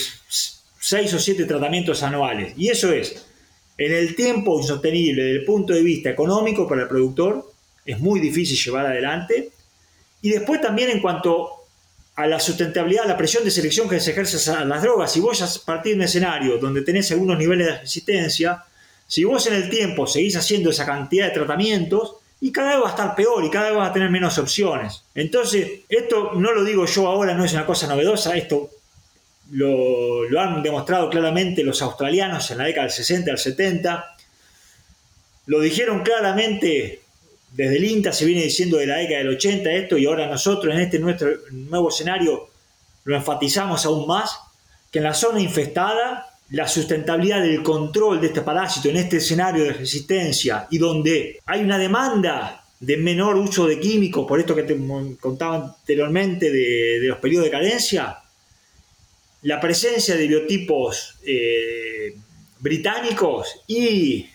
seis 0.80 1.13
o 1.13 1.19
siete 1.19 1.45
tratamientos 1.45 2.04
anuales. 2.04 2.54
Y 2.58 2.69
eso 2.69 2.91
es 2.91 3.25
en 3.78 3.93
el 3.93 4.15
tiempo 4.15 4.60
insostenible 4.60 5.23
desde 5.23 5.39
el 5.39 5.45
punto 5.45 5.73
de 5.73 5.82
vista 5.82 6.10
económico 6.10 6.67
para 6.67 6.82
el 6.82 6.88
productor, 6.88 7.52
es 7.86 7.99
muy 7.99 8.19
difícil 8.19 8.58
llevar 8.58 8.86
adelante. 8.86 9.52
Y 10.21 10.32
después 10.32 10.60
también 10.60 10.89
en 10.89 11.02
cuanto 11.02 11.49
a 12.15 12.28
la 12.28 12.39
sustentabilidad, 12.41 13.06
a 13.06 13.08
la 13.08 13.17
presión 13.17 13.45
de 13.45 13.52
selección 13.52 13.88
que 13.88 14.02
se 14.02 14.12
ejerce 14.12 14.52
a 14.52 14.65
las 14.65 14.82
drogas, 14.84 15.13
si 15.13 15.21
vos 15.21 15.41
a 15.41 15.65
partir 15.65 15.93
de 15.93 15.99
un 15.99 16.04
escenario 16.04 16.58
donde 16.58 16.82
tenés 16.82 17.10
algunos 17.12 17.38
niveles 17.38 17.67
de 17.67 17.80
resistencia, 17.80 18.65
si 19.08 19.23
vos 19.23 19.47
en 19.47 19.54
el 19.54 19.69
tiempo 19.69 20.06
seguís 20.06 20.36
haciendo 20.36 20.71
esa 20.71 20.86
cantidad 20.86 21.28
de 21.28 21.34
tratamientos, 21.34 22.17
y 22.41 22.52
cada 22.52 22.71
vez 22.71 22.84
va 22.84 22.88
a 22.88 22.91
estar 22.91 23.15
peor 23.15 23.43
y 23.43 23.49
cada 23.49 23.69
vez 23.69 23.78
va 23.78 23.88
a 23.88 23.93
tener 23.93 24.10
menos 24.10 24.38
opciones. 24.38 25.04
Entonces, 25.13 25.82
esto 25.89 26.32
no 26.36 26.54
lo 26.54 26.63
digo 26.63 26.86
yo 26.86 27.08
ahora, 27.08 27.34
no 27.34 27.43
es 27.43 27.54
una 27.54 27.65
cosa 27.65 27.88
novedosa, 27.88 28.38
esto 28.38 28.69
lo, 29.52 30.39
han 30.39 30.63
demostrado 30.63 31.10
claramente 31.10 31.63
los 31.63 31.82
australianos 31.82 32.49
en 32.52 32.60
la 32.60 32.65
década 32.65 32.88
del 32.88 32.93
60 32.93 33.32
al 33.32 33.38
70. 33.38 34.15
Lo 35.47 35.60
dijeron 35.60 36.02
claramente 36.04 37.02
desde 37.52 37.78
el 37.78 37.84
INTA, 37.84 38.13
se 38.13 38.25
viene 38.25 38.43
diciendo 38.43 38.78
de 38.78 38.86
la 38.86 38.97
década 38.97 39.19
del 39.19 39.30
80 39.30 39.71
esto, 39.71 39.97
y 39.97 40.06
ahora 40.06 40.28
nosotros 40.28 40.73
en 40.73 40.82
este 40.82 40.99
nuestro 40.99 41.30
nuevo 41.52 41.89
escenario 41.89 42.47
lo 43.06 43.15
enfatizamos 43.15 43.86
aún 43.86 44.08
más, 44.08 44.38
que 44.91 44.99
en 44.99 45.06
la 45.06 45.13
zona 45.13 45.41
infestada 45.41 46.28
la 46.51 46.67
sustentabilidad 46.67 47.41
del 47.41 47.62
control 47.62 48.19
de 48.19 48.27
este 48.27 48.41
parásito 48.41 48.89
en 48.89 48.97
este 48.97 49.17
escenario 49.17 49.63
de 49.63 49.73
resistencia 49.73 50.67
y 50.71 50.77
donde 50.77 51.39
hay 51.45 51.62
una 51.62 51.77
demanda 51.77 52.63
de 52.79 52.97
menor 52.97 53.35
uso 53.35 53.67
de 53.67 53.79
químicos, 53.79 54.25
por 54.25 54.39
esto 54.39 54.55
que 54.55 54.63
te 54.63 54.77
contaba 55.19 55.77
anteriormente 55.79 56.51
de, 56.51 56.99
los 57.01 57.19
periodos 57.19 57.45
de 57.45 57.51
cadencia, 57.51 58.17
la 59.41 59.59
presencia 59.59 60.15
de 60.15 60.27
biotipos 60.27 61.15
eh, 61.25 62.15
británicos 62.59 63.62
y 63.67 64.25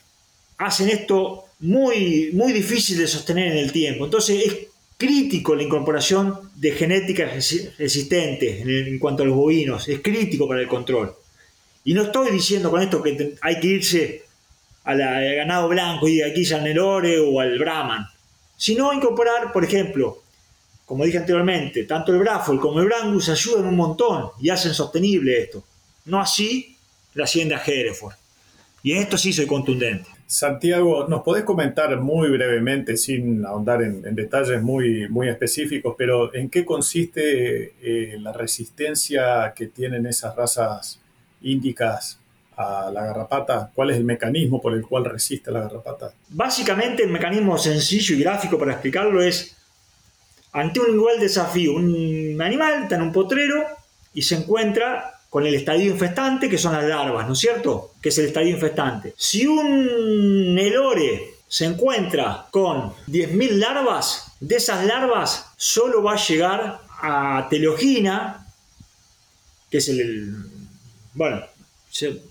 hacen 0.58 0.90
esto 0.90 1.44
muy, 1.60 2.30
muy 2.32 2.52
difícil 2.52 2.98
de 2.98 3.06
sostener 3.06 3.52
en 3.52 3.58
el 3.58 3.72
tiempo. 3.72 4.04
Entonces 4.04 4.42
es 4.46 4.56
crítico 4.96 5.54
la 5.54 5.62
incorporación 5.62 6.50
de 6.54 6.72
genéticas 6.72 7.32
resistentes 7.78 8.66
en, 8.66 8.98
cuanto 8.98 9.22
a 9.22 9.26
los 9.26 9.34
bovinos, 9.34 9.88
es 9.88 10.00
crítico 10.00 10.46
para 10.46 10.60
el 10.60 10.68
control. 10.68 11.14
Y 11.84 11.94
no 11.94 12.02
estoy 12.02 12.30
diciendo 12.30 12.70
con 12.70 12.82
esto 12.82 13.02
que 13.02 13.34
hay 13.40 13.60
que 13.60 13.66
irse 13.66 14.24
al 14.84 14.98
ganado 14.98 15.68
blanco 15.68 16.08
y 16.08 16.22
aquí 16.22 16.50
al 16.52 16.64
Nelore 16.64 17.18
o 17.20 17.40
al 17.40 17.58
Brahman, 17.58 18.06
sino 18.56 18.92
incorporar, 18.92 19.52
por 19.52 19.64
ejemplo, 19.64 20.22
como 20.84 21.04
dije 21.04 21.18
anteriormente, 21.18 21.84
tanto 21.84 22.12
el 22.12 22.18
Brafol 22.18 22.60
como 22.60 22.80
el 22.80 22.86
Brangus 22.86 23.28
ayudan 23.28 23.66
un 23.66 23.76
montón 23.76 24.30
y 24.40 24.50
hacen 24.50 24.74
sostenible 24.74 25.42
esto. 25.42 25.64
No 26.06 26.20
así 26.20 26.76
la 27.14 27.24
hacienda 27.24 27.62
Hereford. 27.64 28.14
Y 28.82 28.92
en 28.92 28.98
esto 28.98 29.16
sí 29.16 29.32
soy 29.32 29.46
contundente. 29.46 30.10
Santiago, 30.26 31.06
¿nos 31.08 31.22
podés 31.22 31.44
comentar 31.44 31.98
muy 32.00 32.28
brevemente, 32.30 32.96
sin 32.96 33.44
ahondar 33.44 33.82
en, 33.82 34.14
detalles 34.14 34.62
muy, 34.62 35.08
muy 35.08 35.28
específicos, 35.28 35.94
pero 35.96 36.34
en 36.34 36.50
qué 36.50 36.64
consiste 36.64 37.74
eh, 37.80 38.18
la 38.18 38.32
resistencia 38.32 39.52
que 39.54 39.66
tienen 39.68 40.06
esas 40.06 40.34
razas 40.34 41.00
índicas 41.44 42.18
a 42.56 42.90
la 42.90 43.06
garrapata? 43.06 43.70
¿Cuál 43.74 43.90
es 43.90 43.96
el 43.96 44.04
mecanismo 44.04 44.60
por 44.60 44.74
el 44.74 44.82
cual 44.82 45.04
resiste 45.04 45.50
la 45.50 45.60
garrapata? 45.60 46.12
Básicamente 46.28 47.02
el 47.04 47.10
mecanismo 47.10 47.56
sencillo 47.58 48.16
y 48.16 48.20
gráfico 48.20 48.58
para 48.58 48.72
explicarlo 48.72 49.22
es 49.22 49.56
ante 50.52 50.80
un 50.80 50.94
igual 50.94 51.18
desafío, 51.18 51.74
un 51.74 52.40
animal 52.40 52.84
está 52.84 52.94
en 52.94 53.02
un 53.02 53.12
potrero 53.12 53.64
y 54.14 54.22
se 54.22 54.36
encuentra 54.36 55.20
con 55.28 55.44
el 55.44 55.54
estadio 55.56 55.90
infestante, 55.90 56.48
que 56.48 56.58
son 56.58 56.74
las 56.74 56.84
larvas, 56.84 57.26
¿no 57.26 57.32
es 57.32 57.40
cierto? 57.40 57.94
Que 58.00 58.10
es 58.10 58.18
el 58.18 58.26
estadio 58.26 58.50
infestante. 58.50 59.14
Si 59.16 59.48
un 59.48 60.54
Nelore 60.54 61.34
se 61.48 61.64
encuentra 61.64 62.46
con 62.52 62.92
10.000 63.08 63.50
larvas, 63.58 64.32
de 64.38 64.56
esas 64.56 64.86
larvas 64.86 65.46
solo 65.56 66.04
va 66.04 66.12
a 66.12 66.24
llegar 66.24 66.82
a 67.00 67.48
Teleogina, 67.50 68.46
que 69.68 69.78
es 69.78 69.88
el, 69.88 70.53
bueno, 71.14 71.42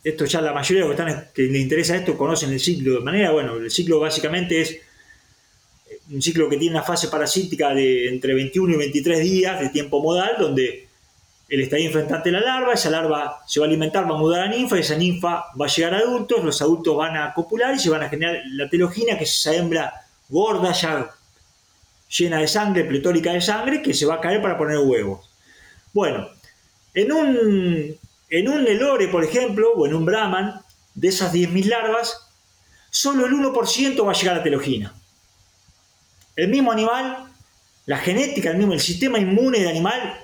esto 0.04 0.26
ya 0.26 0.41
la 0.41 0.54
mayoría 0.54 0.84
de 0.84 0.89
los 0.89 0.98
que, 0.98 1.04
están, 1.04 1.28
que 1.34 1.41
les 1.43 1.62
interesa 1.62 1.96
esto 1.96 2.17
conocen 2.17 2.52
el 2.52 2.60
ciclo 2.60 2.96
de 2.96 3.00
manera, 3.00 3.32
bueno, 3.32 3.56
el 3.56 3.72
ciclo 3.72 4.00
básicamente 4.00 4.62
es 4.62 4.78
un 6.12 6.22
ciclo 6.22 6.50
que 6.50 6.58
tiene 6.58 6.76
una 6.76 6.84
fase 6.84 7.08
parasítica 7.08 7.74
de 7.74 8.10
entre 8.10 8.34
21 8.34 8.74
y 8.74 8.78
23 8.78 9.19
días 9.22 9.60
de 9.60 9.69
tiempo 9.69 10.02
modal, 10.02 10.36
donde 10.38 10.88
el 11.50 11.62
estadio 11.62 11.86
infestante 11.86 12.30
de 12.30 12.39
la 12.39 12.46
larva, 12.46 12.74
esa 12.74 12.89
larva 12.89 13.41
se 13.48 13.60
va 13.60 13.65
a 13.65 13.69
alimentar, 13.69 14.10
va 14.10 14.15
a 14.15 14.19
mudar 14.19 14.41
a 14.41 14.48
ninfa, 14.48 14.78
esa 14.78 14.96
ninfa 14.96 15.46
va 15.60 15.65
a 15.65 15.69
llegar 15.69 15.93
a 15.93 16.00
adultos, 16.00 16.43
los 16.43 16.62
adultos 16.62 16.98
van 16.98 17.15
a 17.15 17.34
copular 17.34 17.76
y 17.76 17.80
se 17.80 17.89
van 17.89 18.04
a 18.04 18.10
generar 18.10 18.41
la 18.52 18.69
telogina, 18.69 19.17
que 19.17 19.24
es 19.24 19.36
esa 19.36 19.56
hembra 19.56 19.93
gorda, 20.30 20.72
ya 20.74 21.10
llena 22.10 22.39
de 22.39 22.48
sangre, 22.48 22.86
pletórica 22.86 23.34
de 23.34 23.41
sangre, 23.41 23.82
que 23.82 23.93
se 23.93 24.06
va 24.06 24.15
a 24.15 24.22
caer 24.22 24.41
para 24.41 24.58
poner 24.58 24.78
huevos. 24.80 25.30
Bueno, 25.93 26.28
en 26.93 27.12
un, 27.12 27.98
en 28.34 28.50
un 28.50 28.63
Nelore, 28.63 29.10
por 29.10 29.24
ejemplo, 29.24 29.74
o 29.76 29.86
en 29.86 29.93
un 29.93 30.06
Brahman, 30.06 30.60
de 30.96 31.08
esas 31.08 31.32
10.000 31.32 31.65
larvas, 31.65 32.32
solo 32.89 33.28
el 33.28 33.34
1% 33.34 34.08
va 34.08 34.12
a 34.12 34.15
llegar 34.15 34.38
a 34.39 34.41
telogina. 34.41 34.91
El 36.36 36.48
mismo 36.48 36.72
animal, 36.72 37.32
la 37.86 37.98
genética, 38.00 38.50
el 38.50 38.58
mismo, 38.58 38.74
el 38.74 38.80
sistema 38.80 39.19
inmune 39.19 39.60
del 39.60 39.67
animal 39.67 40.19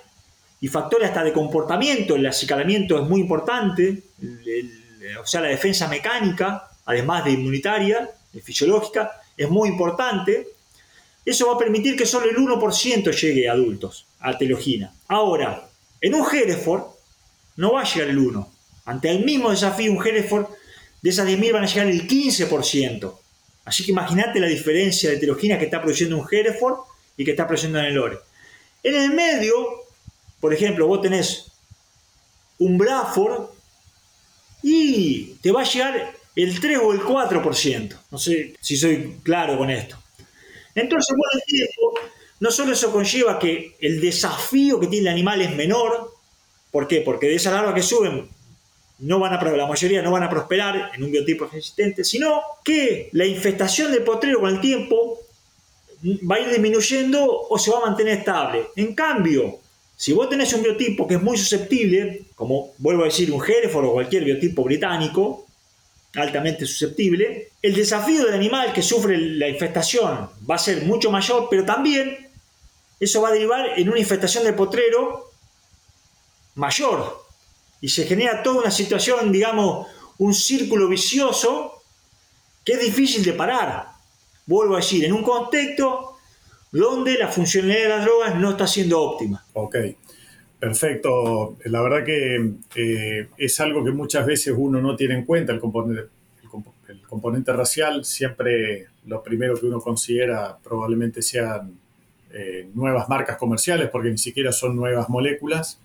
y 0.60 0.68
factores 0.70 1.10
hasta 1.10 1.24
de 1.24 1.32
comportamiento, 1.32 2.16
el 2.16 2.26
acicalamiento 2.26 3.00
es 3.00 3.08
muy 3.08 3.22
importante, 3.22 4.02
o 5.22 5.26
sea, 5.28 5.42
la 5.42 5.50
defensa 5.50 5.88
mecánica, 5.88 6.68
además 6.86 7.26
de 7.26 7.32
inmunitaria, 7.34 8.10
de 8.34 8.42
fisiológica, 8.42 9.22
es 9.38 9.52
muy 9.52 9.70
importante. 9.70 10.48
eso 11.24 11.46
va 11.46 11.54
a 11.54 11.60
permitir 11.60 11.96
que 11.96 12.08
solo 12.08 12.28
el 12.28 12.38
1% 12.38 13.12
llegue 13.12 13.48
a 13.48 13.52
adultos 13.52 14.08
a 14.20 14.36
telogina. 14.36 14.96
Ahora, 15.08 15.70
en 16.02 16.16
un 16.16 16.26
Hereford 16.26 16.99
no 17.60 17.74
va 17.74 17.82
a 17.82 17.84
llegar 17.84 18.10
el 18.10 18.18
1. 18.18 18.52
Ante 18.86 19.12
el 19.12 19.26
mismo 19.26 19.52
desafío, 19.52 19.92
un 19.92 20.06
Hereford 20.06 20.48
de 21.02 21.10
esas 21.10 21.28
10.000 21.28 21.52
van 21.52 21.64
a 21.64 21.68
llegar 21.68 21.88
el 21.88 22.08
15%. 22.08 23.14
Así 23.66 23.84
que 23.84 23.92
imagínate 23.92 24.40
la 24.40 24.48
diferencia 24.48 25.10
de 25.10 25.18
telogina 25.18 25.60
que 25.60 25.66
está 25.66 25.82
produciendo 25.82 26.18
un 26.18 26.26
Hereford 26.32 26.80
y 27.18 27.26
que 27.26 27.32
está 27.32 27.46
produciendo 27.46 27.80
en 27.80 27.86
el 27.86 27.96
Lore. 27.96 28.18
En 28.82 28.96
el 28.96 29.12
medio, 29.12 29.54
por 30.40 30.54
ejemplo, 30.54 30.88
vos 30.88 31.02
tenés 31.02 31.52
un 32.60 32.78
Bradford 32.78 33.50
y 34.64 35.36
te 35.42 35.52
va 35.52 35.62
a 35.62 35.66
llegar 35.66 36.14
el 36.38 36.60
3 36.62 36.80
o 36.82 36.94
el 36.94 37.02
4%. 37.02 37.96
No 38.10 38.18
sé 38.18 38.56
si 38.62 38.78
soy 38.78 39.18
claro 39.22 39.58
con 39.58 39.70
esto. 39.70 40.02
Entonces, 40.76 41.14
no 42.40 42.52
solo 42.52 42.72
eso 42.72 42.90
conlleva 42.90 43.38
que 43.38 43.76
el 43.82 44.00
desafío 44.00 44.80
que 44.80 44.88
tiene 44.88 45.10
el 45.10 45.14
animal 45.14 45.42
es 45.42 45.54
menor, 45.54 46.19
¿por 46.72 46.88
qué? 46.88 47.02
Porque 47.02 47.28
de 47.28 47.36
esa 47.36 47.52
larva 47.52 47.74
que 47.74 47.82
suben, 47.82 48.30
no 49.00 49.20
van 49.20 49.34
a, 49.34 49.44
la 49.44 49.68
mayoría 49.68 50.02
no 50.02 50.12
van 50.12 50.24
a 50.24 50.30
prosperar 50.30 50.92
en 50.94 51.04
un 51.04 51.12
biotipo 51.12 51.46
resistente, 51.46 52.04
sino 52.04 52.42
que 52.64 53.10
la 53.14 53.26
infestación 53.26 53.92
del 53.92 54.04
potrero 54.04 54.42
con 54.42 54.50
el 54.50 54.60
tiempo 54.60 55.20
va 56.30 56.36
a 56.36 56.40
ir 56.40 56.50
disminuyendo 56.50 57.48
o 57.50 57.58
se 57.58 57.72
va 57.72 57.80
a 57.80 57.86
mantener 57.88 58.20
estable. 58.20 58.68
En 58.76 58.94
cambio, 58.94 59.60
si 59.96 60.14
vos 60.14 60.30
tenés 60.30 60.54
un 60.54 60.64
biotipo 60.64 61.08
que 61.08 61.16
es 61.16 61.22
muy 61.22 61.38
susceptible, 61.38 62.24
como 62.36 62.74
vuelvo 62.78 63.04
a 63.04 63.06
decir 63.06 63.32
un 63.32 63.44
Hereford 63.44 63.86
o 63.86 63.94
cualquier 63.94 64.24
biotipo 64.24 64.64
británico, 64.64 65.46
altamente 66.16 66.66
susceptible, 66.66 67.50
el 67.62 67.76
desafío 67.76 68.26
del 68.26 68.34
animal 68.34 68.74
que 68.74 68.82
sufre 68.82 69.18
la 69.18 69.48
infestación 69.48 70.30
va 70.50 70.56
a 70.56 70.60
ser 70.60 70.84
mucho 70.84 71.12
mayor, 71.12 71.48
pero 71.50 71.66
también 71.66 72.30
eso 73.00 73.22
va 73.22 73.30
a 73.30 73.34
derivar 73.34 73.78
en 73.78 73.90
una 73.90 74.00
infestación 74.00 74.44
del 74.44 74.56
potrero 74.56 75.29
mayor. 76.60 77.24
Y 77.82 77.90
se 77.90 78.06
genera 78.06 78.44
toda 78.44 78.62
una 78.62 78.72
situación, 78.72 79.32
digamos, 79.32 79.88
un 80.18 80.34
círculo 80.34 80.88
vicioso 80.88 81.82
que 82.66 82.74
es 82.74 82.82
difícil 82.82 83.24
de 83.24 83.34
parar. 83.34 83.88
Vuelvo 84.46 84.76
a 84.76 84.78
decir, 84.78 85.06
en 85.06 85.14
un 85.14 85.24
contexto 85.24 86.18
donde 86.72 87.18
la 87.18 87.30
funcionalidad 87.30 87.84
de 87.84 87.90
las 87.90 88.06
drogas 88.06 88.36
no 88.36 88.52
está 88.52 88.68
siendo 88.68 89.02
óptima. 89.02 89.44
Ok, 89.54 89.76
perfecto. 90.60 91.58
La 91.66 91.82
verdad 91.82 92.04
que 92.04 92.54
eh, 92.76 93.30
es 93.38 93.60
algo 93.60 93.84
que 93.84 93.92
muchas 93.92 94.26
veces 94.26 94.54
uno 94.56 94.82
no 94.82 94.96
tiene 94.96 95.16
en 95.16 95.26
cuenta, 95.26 95.54
el 95.54 95.60
componente, 95.60 96.10
el 96.90 97.02
componente 97.02 97.54
racial. 97.54 98.06
Siempre 98.06 98.88
lo 99.06 99.24
primero 99.24 99.60
que 99.60 99.66
uno 99.66 99.80
considera 99.80 100.58
probablemente 100.62 101.22
sean 101.22 101.80
eh, 102.32 102.70
nuevas 102.74 103.10
marcas 103.10 103.38
comerciales, 103.38 103.90
porque 103.90 104.10
ni 104.10 104.18
siquiera 104.18 104.52
son 104.52 104.76
nuevas 104.76 105.10
moléculas. 105.10 105.80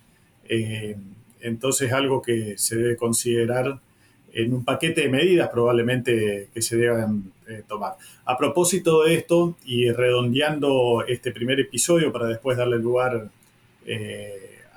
Eh, 0.49 0.95
entonces, 1.41 1.91
algo 1.91 2.21
que 2.21 2.57
se 2.57 2.75
debe 2.75 2.95
considerar 2.95 3.79
en 4.33 4.53
un 4.53 4.65
paquete 4.65 5.01
de 5.01 5.09
medidas 5.09 5.49
probablemente 5.49 6.49
que 6.53 6.61
se 6.61 6.75
deban 6.75 7.31
eh, 7.47 7.63
tomar. 7.67 7.93
A 8.25 8.37
propósito 8.37 9.03
de 9.03 9.15
esto, 9.15 9.55
y 9.65 9.91
redondeando 9.91 11.03
este 11.07 11.31
primer 11.31 11.59
episodio 11.59 12.11
para 12.11 12.27
después 12.27 12.57
darle 12.57 12.79
lugar 12.79 13.29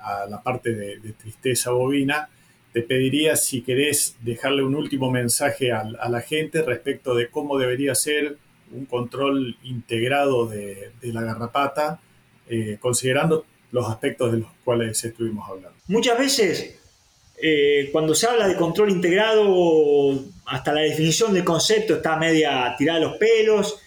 a 0.01 0.27
la 0.27 0.43
parte 0.43 0.75
de, 0.75 1.13
tristeza 1.13 1.71
bovina, 1.71 2.29
te 2.71 2.83
pediría 2.83 3.35
si 3.35 3.61
querés 3.61 4.15
dejarle 4.21 4.63
un 4.63 4.75
último 4.75 5.09
mensaje 5.09 5.71
a, 5.71 5.79
a 5.99 6.09
la 6.09 6.21
gente 6.21 6.61
respecto 6.61 7.15
de 7.15 7.27
cómo 7.27 7.57
debería 7.57 7.95
ser 7.95 8.37
un 8.71 8.85
control 8.85 9.57
integrado 9.63 10.47
de, 10.47 10.91
la 11.01 11.21
garrapata, 11.21 11.99
eh, 12.47 12.77
considerando 12.79 13.45
los 13.71 13.89
aspectos 13.89 14.31
de 14.31 14.39
los 14.39 14.49
cuales 14.63 15.03
estuvimos 15.03 15.47
hablando. 15.49 15.77
Muchas 15.87 16.17
veces, 16.17 16.75
eh, 17.41 17.89
cuando 17.91 18.15
se 18.15 18.27
habla 18.27 18.47
de 18.47 18.55
control 18.55 18.89
integrado, 18.89 20.19
hasta 20.45 20.73
la 20.73 20.81
definición 20.81 21.33
del 21.33 21.43
concepto 21.43 21.95
está 21.95 22.15
media 22.15 22.75
tirada 22.77 22.99
de 22.99 23.05
los 23.05 23.17
pelos 23.17 23.79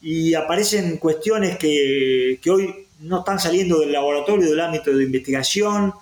y 0.00 0.34
aparecen 0.34 0.98
cuestiones 0.98 1.58
que, 1.58 2.38
que 2.42 2.50
hoy 2.50 2.86
no 3.00 3.20
están 3.20 3.38
saliendo 3.38 3.80
del 3.80 3.92
laboratorio, 3.92 4.48
del 4.48 4.60
ámbito 4.60 4.94
de 4.96 5.04
investigación, 5.04 5.92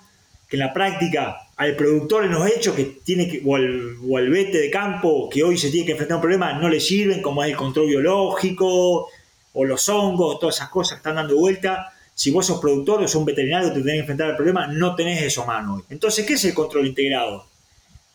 que 0.49 0.55
en 0.55 0.61
la 0.61 0.73
práctica 0.73 1.47
al 1.57 1.75
productor 1.75 2.23
en 2.23 2.31
los 2.31 2.47
hechos 2.47 2.75
que 2.75 2.85
tiene 3.03 3.27
que, 3.27 3.41
o 3.45 3.55
al, 3.55 4.29
vete 4.29 4.59
de 4.59 4.69
campo 4.69 5.27
que 5.29 5.43
hoy 5.43 5.57
se 5.57 5.71
tiene 5.71 5.87
que 5.87 5.91
enfrentar 5.93 6.15
a 6.15 6.17
un 6.17 6.21
problema 6.21 6.53
no 6.53 6.69
le 6.69 6.79
sirven, 6.79 7.21
como 7.21 7.43
es 7.43 7.49
el 7.49 7.57
control 7.57 7.87
biológico 7.87 9.09
o 9.53 9.65
los 9.65 9.89
hongos, 9.89 10.39
todas 10.39 10.55
esas 10.55 10.69
cosas 10.69 10.93
que 10.93 10.97
están 10.99 11.15
dando 11.15 11.35
vuelta. 11.35 11.93
Si 12.17 12.31
vos 12.31 12.47
sos 12.47 12.59
productor 12.59 13.03
o 13.03 13.07
sos 13.07 13.19
un 13.19 13.25
veterinario 13.25 13.71
te 13.71 13.75
tenés 13.75 13.93
que 13.93 13.99
enfrentar 13.99 14.31
al 14.31 14.35
problema, 14.35 14.65
no 14.65 14.95
tenés 14.95 15.21
eso 15.21 15.43
a 15.43 15.45
mano 15.45 15.75
hoy. 15.75 15.83
Entonces, 15.91 16.25
¿qué 16.25 16.33
es 16.33 16.43
el 16.45 16.55
control 16.55 16.87
integrado? 16.87 17.45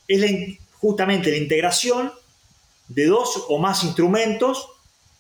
Es 0.09 0.59
justamente 0.73 1.31
la 1.31 1.37
integración 1.37 2.11
de 2.89 3.07
dos 3.07 3.45
o 3.49 3.59
más 3.59 3.85
instrumentos 3.85 4.67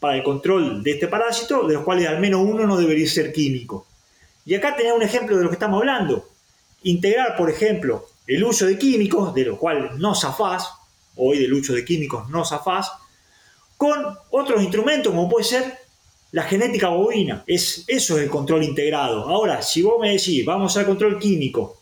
para 0.00 0.16
el 0.16 0.24
control 0.24 0.82
de 0.82 0.90
este 0.90 1.06
parásito, 1.06 1.68
de 1.68 1.74
los 1.74 1.84
cuales 1.84 2.08
al 2.08 2.18
menos 2.18 2.40
uno 2.40 2.66
no 2.66 2.76
debería 2.76 3.06
ser 3.06 3.32
químico. 3.32 3.86
Y 4.44 4.56
acá 4.56 4.74
tenés 4.74 4.94
un 4.94 5.02
ejemplo 5.02 5.36
de 5.36 5.44
lo 5.44 5.48
que 5.48 5.54
estamos 5.54 5.78
hablando. 5.78 6.28
Integrar, 6.82 7.36
por 7.36 7.50
ejemplo, 7.50 8.08
el 8.26 8.42
uso 8.42 8.66
de 8.66 8.76
químicos, 8.76 9.32
de 9.32 9.44
lo 9.44 9.58
cual 9.58 9.92
no 10.00 10.16
zafás, 10.16 10.68
hoy 11.14 11.38
del 11.38 11.52
uso 11.52 11.72
de 11.72 11.84
químicos 11.84 12.28
no 12.30 12.44
zafás, 12.44 12.90
con 13.76 14.18
otros 14.30 14.60
instrumentos 14.60 15.12
como 15.12 15.28
puede 15.28 15.44
ser 15.44 15.81
la 16.32 16.42
genética 16.42 16.88
bovina. 16.88 17.44
Es, 17.46 17.84
eso 17.86 18.16
es 18.16 18.24
el 18.24 18.30
control 18.30 18.64
integrado. 18.64 19.28
Ahora, 19.28 19.62
si 19.62 19.82
vos 19.82 20.00
me 20.00 20.12
decís, 20.12 20.44
vamos 20.44 20.76
al 20.76 20.86
control 20.86 21.18
químico, 21.18 21.78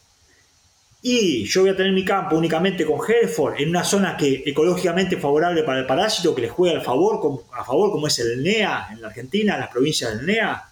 y 1.02 1.44
yo 1.46 1.62
voy 1.62 1.70
a 1.70 1.76
tener 1.76 1.92
mi 1.92 2.04
campo 2.04 2.36
únicamente 2.36 2.84
con 2.84 2.98
Hereford 3.00 3.58
en 3.58 3.70
una 3.70 3.84
zona 3.84 4.18
que 4.18 4.42
ecológicamente 4.44 5.16
favorable 5.16 5.62
para 5.62 5.78
el 5.80 5.86
parásito, 5.86 6.34
que 6.34 6.42
le 6.42 6.48
juega 6.50 6.76
al 6.76 6.84
favor, 6.84 7.44
a 7.52 7.64
favor, 7.64 7.90
como 7.90 8.06
es 8.06 8.18
el 8.18 8.42
NEA 8.42 8.88
en 8.92 9.00
la 9.00 9.08
Argentina, 9.08 9.56
las 9.56 9.70
provincias 9.70 10.16
del 10.16 10.26
NEA, 10.26 10.62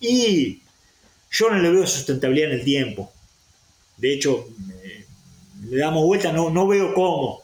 y 0.00 0.62
yo 1.30 1.50
no 1.50 1.58
le 1.58 1.70
veo 1.70 1.86
sustentabilidad 1.86 2.52
en 2.52 2.58
el 2.60 2.64
tiempo. 2.64 3.12
De 3.98 4.14
hecho, 4.14 4.48
le 5.68 5.76
damos 5.76 6.04
vuelta, 6.04 6.32
no, 6.32 6.48
no 6.48 6.66
veo 6.66 6.94
cómo, 6.94 7.42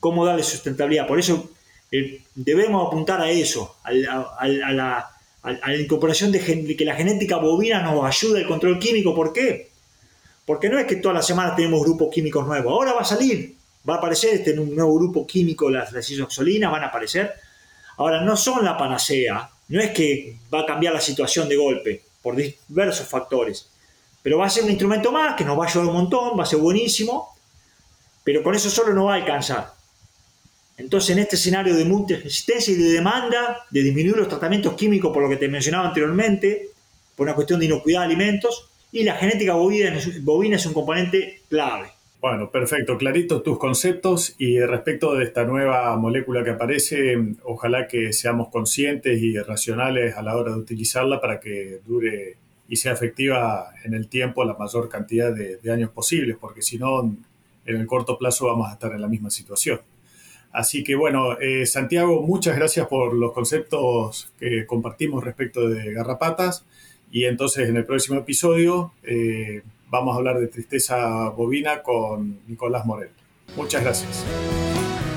cómo 0.00 0.26
darle 0.26 0.42
sustentabilidad. 0.42 1.06
Por 1.06 1.18
eso 1.18 1.50
eh, 1.90 2.22
debemos 2.34 2.86
apuntar 2.86 3.20
a 3.20 3.30
eso, 3.30 3.76
a, 3.82 3.92
la, 3.92 5.10
incorporación 5.78 6.30
de, 6.32 6.76
que 6.76 6.84
la 6.84 6.94
genética 6.94 7.36
bovina 7.38 7.82
nos 7.82 8.04
ayude 8.04 8.40
al 8.40 8.46
control 8.46 8.78
químico. 8.78 9.14
¿Por 9.14 9.32
qué? 9.32 9.70
Porque 10.44 10.68
no 10.68 10.78
es 10.78 10.86
que 10.86 10.96
todas 10.96 11.14
las 11.16 11.26
semanas 11.26 11.56
tenemos 11.56 11.82
grupos 11.82 12.08
químicos 12.12 12.46
nuevos. 12.46 12.72
Ahora 12.72 12.92
va 12.92 13.00
a 13.00 13.04
salir, 13.04 13.54
va 13.88 13.94
a 13.94 13.98
aparecer 13.98 14.34
este 14.34 14.54
nuevo 14.54 14.94
grupo 14.94 15.26
químico, 15.26 15.70
las, 15.70 15.92
las 15.92 16.08
isoxolinas 16.10 16.70
van 16.70 16.84
a 16.84 16.86
aparecer. 16.88 17.32
Ahora, 17.96 18.20
no 18.20 18.36
son 18.36 18.64
la 18.64 18.76
panacea, 18.76 19.50
no 19.68 19.80
es 19.80 19.90
que 19.90 20.36
va 20.52 20.60
a 20.60 20.66
cambiar 20.66 20.94
la 20.94 21.00
situación 21.00 21.48
de 21.48 21.56
golpe 21.56 22.02
por 22.22 22.36
diversos 22.36 23.06
factores. 23.06 23.68
Pero 24.22 24.38
va 24.38 24.46
a 24.46 24.50
ser 24.50 24.64
un 24.64 24.70
instrumento 24.70 25.10
más 25.10 25.34
que 25.36 25.44
nos 25.44 25.58
va 25.58 25.64
a 25.64 25.68
ayudar 25.68 25.88
un 25.88 25.94
montón, 25.94 26.38
va 26.38 26.42
a 26.42 26.46
ser 26.46 26.58
buenísimo, 26.58 27.34
pero 28.24 28.42
con 28.42 28.54
eso 28.54 28.68
solo 28.68 28.92
no 28.92 29.06
va 29.06 29.14
a 29.14 29.16
alcanzar. 29.16 29.77
Entonces, 30.78 31.10
en 31.10 31.18
este 31.18 31.36
escenario 31.36 31.74
de 31.74 31.84
multiresistencia 31.84 32.72
y 32.72 32.76
de 32.76 32.92
demanda, 32.92 33.66
de 33.70 33.82
disminuir 33.82 34.16
los 34.16 34.28
tratamientos 34.28 34.74
químicos 34.74 35.12
por 35.12 35.22
lo 35.22 35.28
que 35.28 35.36
te 35.36 35.48
mencionaba 35.48 35.88
anteriormente, 35.88 36.68
por 37.16 37.26
una 37.26 37.34
cuestión 37.34 37.58
de 37.58 37.66
inocuidad 37.66 38.00
de 38.00 38.06
alimentos, 38.06 38.70
y 38.92 39.02
la 39.02 39.16
genética 39.16 39.54
bovina, 39.54 39.98
bovina 40.22 40.56
es 40.56 40.64
un 40.66 40.72
componente 40.72 41.42
clave. 41.48 41.88
Bueno, 42.20 42.50
perfecto, 42.50 42.96
claritos 42.96 43.42
tus 43.42 43.58
conceptos 43.58 44.34
y 44.38 44.58
respecto 44.60 45.14
de 45.14 45.24
esta 45.24 45.44
nueva 45.44 45.96
molécula 45.96 46.42
que 46.42 46.50
aparece, 46.50 47.16
ojalá 47.44 47.86
que 47.86 48.12
seamos 48.12 48.48
conscientes 48.48 49.20
y 49.20 49.38
racionales 49.38 50.16
a 50.16 50.22
la 50.22 50.36
hora 50.36 50.52
de 50.52 50.58
utilizarla 50.58 51.20
para 51.20 51.38
que 51.38 51.80
dure 51.86 52.36
y 52.68 52.76
sea 52.76 52.92
efectiva 52.92 53.72
en 53.84 53.94
el 53.94 54.08
tiempo 54.08 54.44
la 54.44 54.54
mayor 54.54 54.88
cantidad 54.88 55.32
de, 55.32 55.58
años 55.70 55.90
posibles, 55.90 56.36
porque 56.40 56.60
si 56.60 56.76
no, 56.76 57.00
en 57.02 57.76
el 57.76 57.86
corto 57.86 58.18
plazo 58.18 58.46
vamos 58.46 58.68
a 58.68 58.72
estar 58.72 58.92
en 58.92 59.00
la 59.00 59.08
misma 59.08 59.30
situación. 59.30 59.80
Así 60.52 60.82
que 60.82 60.94
bueno, 60.94 61.38
eh, 61.38 61.66
Santiago, 61.66 62.22
muchas 62.22 62.56
gracias 62.56 62.86
por 62.86 63.14
los 63.14 63.32
conceptos 63.32 64.32
que 64.38 64.66
compartimos 64.66 65.24
respecto 65.24 65.68
de 65.68 65.92
garrapatas 65.92 66.64
y 67.10 67.24
entonces 67.24 67.68
en 67.68 67.76
el 67.76 67.84
próximo 67.84 68.18
episodio 68.18 68.92
eh, 69.02 69.62
vamos 69.90 70.14
a 70.14 70.18
hablar 70.18 70.40
de 70.40 70.48
tristeza 70.48 71.28
bovina 71.30 71.82
con 71.82 72.40
Nicolás 72.46 72.86
Morel. 72.86 73.10
Muchas 73.56 73.82
gracias. 73.82 74.24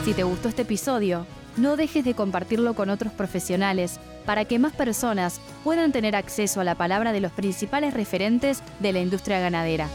Si 0.04 0.14
te 0.14 0.24
gustó 0.24 0.50
este 0.50 0.64
episodio, 0.64 1.26
no 1.58 1.78
dejes 1.78 2.06
de 2.06 2.14
compartirlo 2.14 2.74
con 2.76 2.90
otros 2.90 3.14
profesionales 3.14 4.00
para 4.26 4.46
que 4.46 4.60
más 4.60 4.74
personas 4.74 5.42
puedan 5.64 5.92
tener 5.92 6.16
acceso 6.16 6.62
a 6.62 6.64
la 6.64 6.76
palabra 6.76 7.12
de 7.12 7.22
los 7.22 7.32
principales 7.32 7.94
referentes 7.94 8.64
de 8.80 8.94
la 8.94 9.00
industria 9.00 9.40
ganadera. 9.40 9.88